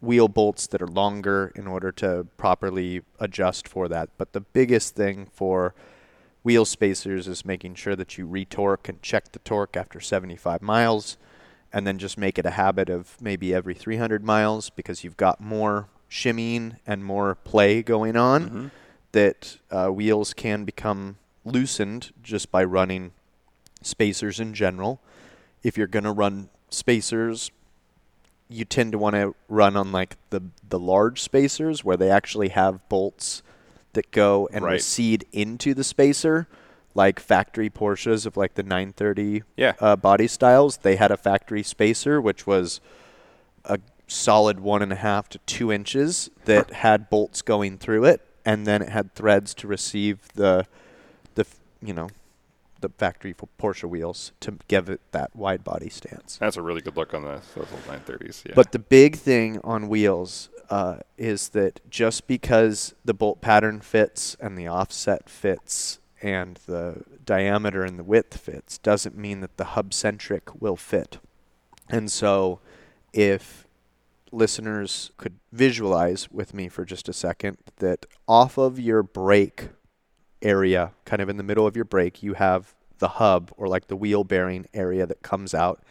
[0.00, 4.10] wheel bolts that are longer in order to properly adjust for that.
[4.18, 5.74] But the biggest thing for
[6.42, 11.16] wheel spacers is making sure that you retorque and check the torque after 75 miles
[11.72, 15.40] and then just make it a habit of maybe every 300 miles because you've got
[15.40, 18.70] more shimmying and more play going on
[19.12, 23.12] that uh, wheels can become loosened just by running
[23.82, 25.00] spacers in general.
[25.62, 27.50] If you're going to run spacers,
[28.48, 32.48] you tend to want to run on like the the large spacers where they actually
[32.50, 33.42] have bolts
[33.94, 34.72] that go and Right.
[34.74, 36.46] recede into the spacer,
[36.94, 39.72] like factory Porsches of like the 930 Yeah.
[39.80, 40.78] uh, body styles.
[40.78, 42.80] They had a factory spacer which was
[43.64, 48.20] a solid one and a half to two inches that had bolts going through it,
[48.44, 50.66] and then it had threads to receive the
[51.34, 51.44] the
[51.82, 52.08] you know
[52.80, 56.38] the factory for Porsche wheels to give it that wide body stance.
[56.38, 58.46] That's a really good look on the those old 930s.
[58.46, 58.52] Yeah.
[58.54, 64.36] But the big thing on wheels uh, is that just because the bolt pattern fits
[64.40, 69.64] and the offset fits and the diameter and the width fits doesn't mean that the
[69.64, 71.18] hub centric will fit.
[71.88, 72.60] And so
[73.12, 73.66] if
[74.32, 79.68] listeners could visualize with me for just a second that off of your brake
[80.46, 83.88] area, kind of in the middle of your brake, you have the hub or like
[83.88, 85.82] the wheel bearing area that comes out.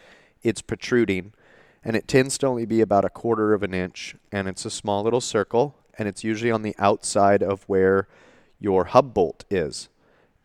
[0.42, 1.32] It's protruding
[1.84, 4.70] and it tends to only be about a quarter of an inch and it's a
[4.70, 8.08] small little circle and it's usually on the outside of where
[8.58, 9.88] your hub bolt is.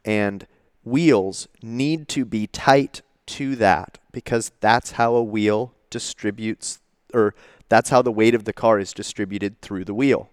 [0.04, 0.46] And
[0.84, 6.80] wheels need to be tight to that because that's how a wheel distributes
[7.14, 7.34] or
[7.70, 10.30] that's how the weight of the car is distributed through the wheel.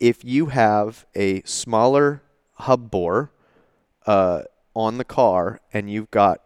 [0.00, 2.22] If you have a smaller
[2.60, 3.30] hub bore
[4.06, 4.42] uh,
[4.74, 6.40] on the car and you've got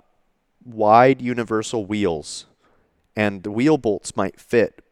[0.64, 2.46] wide universal wheels
[3.16, 4.84] and the wheel bolts might fit,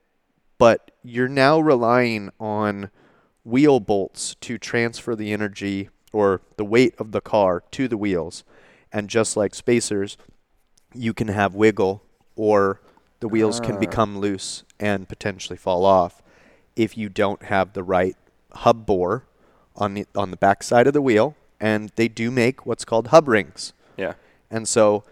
[0.58, 2.90] but you're now relying on
[3.44, 8.44] wheel bolts to transfer the energy or the weight of the car to the wheels.
[8.92, 10.16] And just like spacers,
[10.94, 12.02] you can have wiggle
[12.34, 12.80] or
[13.20, 16.22] the wheels can become loose and potentially fall off
[16.76, 18.16] if you don't have the right
[18.52, 19.26] hub bore
[19.78, 23.08] on the on the back side of the wheel and they do make what's called
[23.08, 23.72] hub rings.
[23.96, 24.12] yeah.
[24.50, 25.04] And so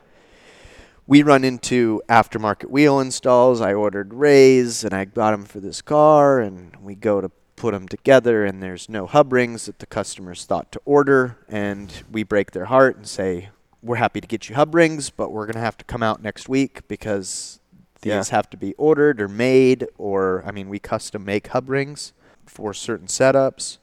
[1.06, 3.60] we run into aftermarket wheel installs.
[3.60, 7.72] I ordered Rays and I got them for this car, and we go to put
[7.72, 12.22] them together, and there's no hub rings that the customers thought to order, and we
[12.22, 13.48] break their heart and say,
[13.82, 16.48] "We're happy to get you hub rings, but we're gonna have to come out next
[16.48, 17.60] week because
[18.02, 18.36] these Yeah.
[18.36, 22.12] have to be ordered or made, or I mean, we custom make hub rings
[22.46, 23.78] for certain setups."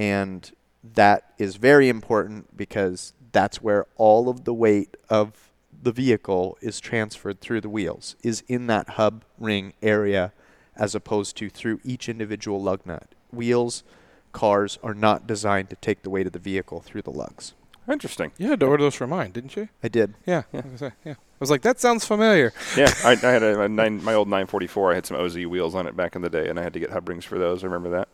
[0.00, 5.50] And that is very important because that's where all of the weight of
[5.82, 10.32] the vehicle is transferred through the wheels is in that hub ring area
[10.74, 13.84] as opposed to through each individual lug nut wheels
[14.32, 17.52] cars are not designed to take the weight of the vehicle through the lugs
[17.90, 18.30] Interesting.
[18.38, 19.68] You had to order those for mine, didn't you?
[19.82, 20.42] i did Yeah.
[20.52, 20.62] Yeah.
[20.64, 21.12] I was, yeah.
[21.12, 22.52] I was like, that sounds familiar.
[22.76, 24.92] Yeah, I, I had a, a nine, my old 944.
[24.92, 26.80] I had some OZ wheels on it back in the day, and I had to
[26.80, 27.64] get hub rings for those.
[27.64, 28.08] I remember that.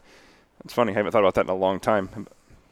[0.67, 0.91] It's funny.
[0.93, 2.09] I haven't thought about that in a long time.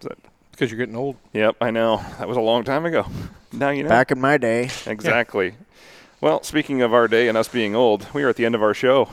[0.00, 0.18] That-
[0.50, 1.14] Because you're getting old.
[1.32, 2.04] Yep, I know.
[2.18, 3.06] That was a long time ago.
[3.52, 3.88] Now you know.
[3.88, 5.54] back in my day Exactly.
[6.20, 8.62] Well, speaking of our day and us being old, we are at the end of
[8.64, 9.08] our show.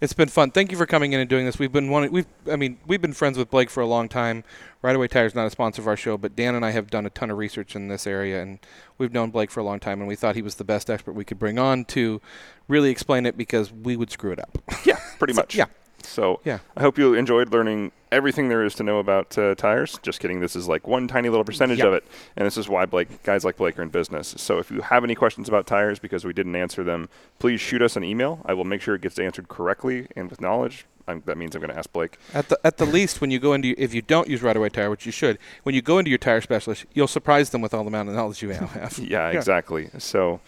[0.00, 0.50] It's been fun.
[0.52, 1.58] Thank you for coming in and doing this.
[1.58, 4.42] We've been wanting, we've, I mean, we've been friends with Blake for a long time.
[4.80, 7.04] Right Away Tires not a sponsor of our show, but Dan and I have done
[7.04, 8.58] a ton of research in this area, and
[8.96, 11.12] we've known Blake for a long time, and we thought he was the best expert
[11.12, 12.22] we could bring on to
[12.68, 14.56] really explain it because we would screw it up.
[14.86, 15.54] Yeah, pretty So, much.
[15.54, 15.66] yeah.
[16.02, 16.58] So Yeah.
[16.76, 19.98] I hope you enjoyed learning everything there is to know about uh, tires.
[20.02, 20.40] Just kidding.
[20.40, 21.86] This is like one tiny little percentage Yeah.
[21.86, 22.04] of it,
[22.36, 24.34] and this is why Blake guys like Blake are in business.
[24.36, 27.82] So if you have any questions about tires because we didn't answer them, please shoot
[27.82, 28.40] us an email.
[28.44, 30.86] I will make sure it gets answered correctly and with knowledge.
[31.08, 32.18] I'm, that means I'm going to ask Blake.
[32.34, 34.68] At the at the least, when you go into if you don't use Right Away
[34.68, 37.72] Tire, which you should, when you go into your tire specialist, you'll surprise them with
[37.74, 38.98] all the amount of knowledge you now have.
[38.98, 39.88] Yeah, exactly.
[39.98, 40.40] So,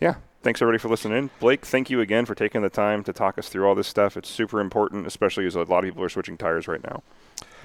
[0.00, 0.16] yeah.
[0.46, 1.30] Thanks everybody for listening.
[1.40, 4.16] Blake, thank you again for taking the time to talk us through all this stuff.
[4.16, 7.02] It's super important, especially as a lot of people are switching tires right now.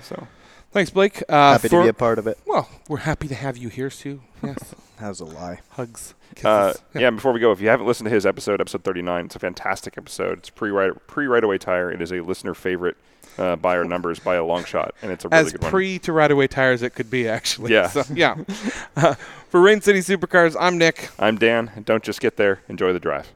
[0.01, 0.27] So,
[0.71, 1.21] Thanks, Blake.
[1.27, 3.89] Uh, happy to be a part of it Well, we're happy to have you here,
[3.89, 4.21] Sue.
[4.41, 6.13] Yes, that was a lie hugs.
[6.43, 6.81] uh, kisses.
[6.95, 7.09] yeah.
[7.09, 9.97] Before we go, if you haven't listened to his episode, episode 39, it's a fantastic
[9.97, 10.39] episode.
[10.39, 11.91] It's pre right pre right away tire.
[11.91, 12.95] It is a listener favorite
[13.37, 15.71] uh, by our numbers by a long shot, and it's a really as good one.
[15.71, 17.73] pre to Right Away Tires it could be actually.
[17.73, 17.87] Yeah.
[17.89, 18.35] So, yeah.
[18.95, 19.15] Uh,
[19.49, 21.09] for Rain City Supercars, I'm Nick.
[21.17, 21.83] I'm Dan.
[21.85, 22.61] Don't just get there.
[22.67, 23.31] Enjoy the drive.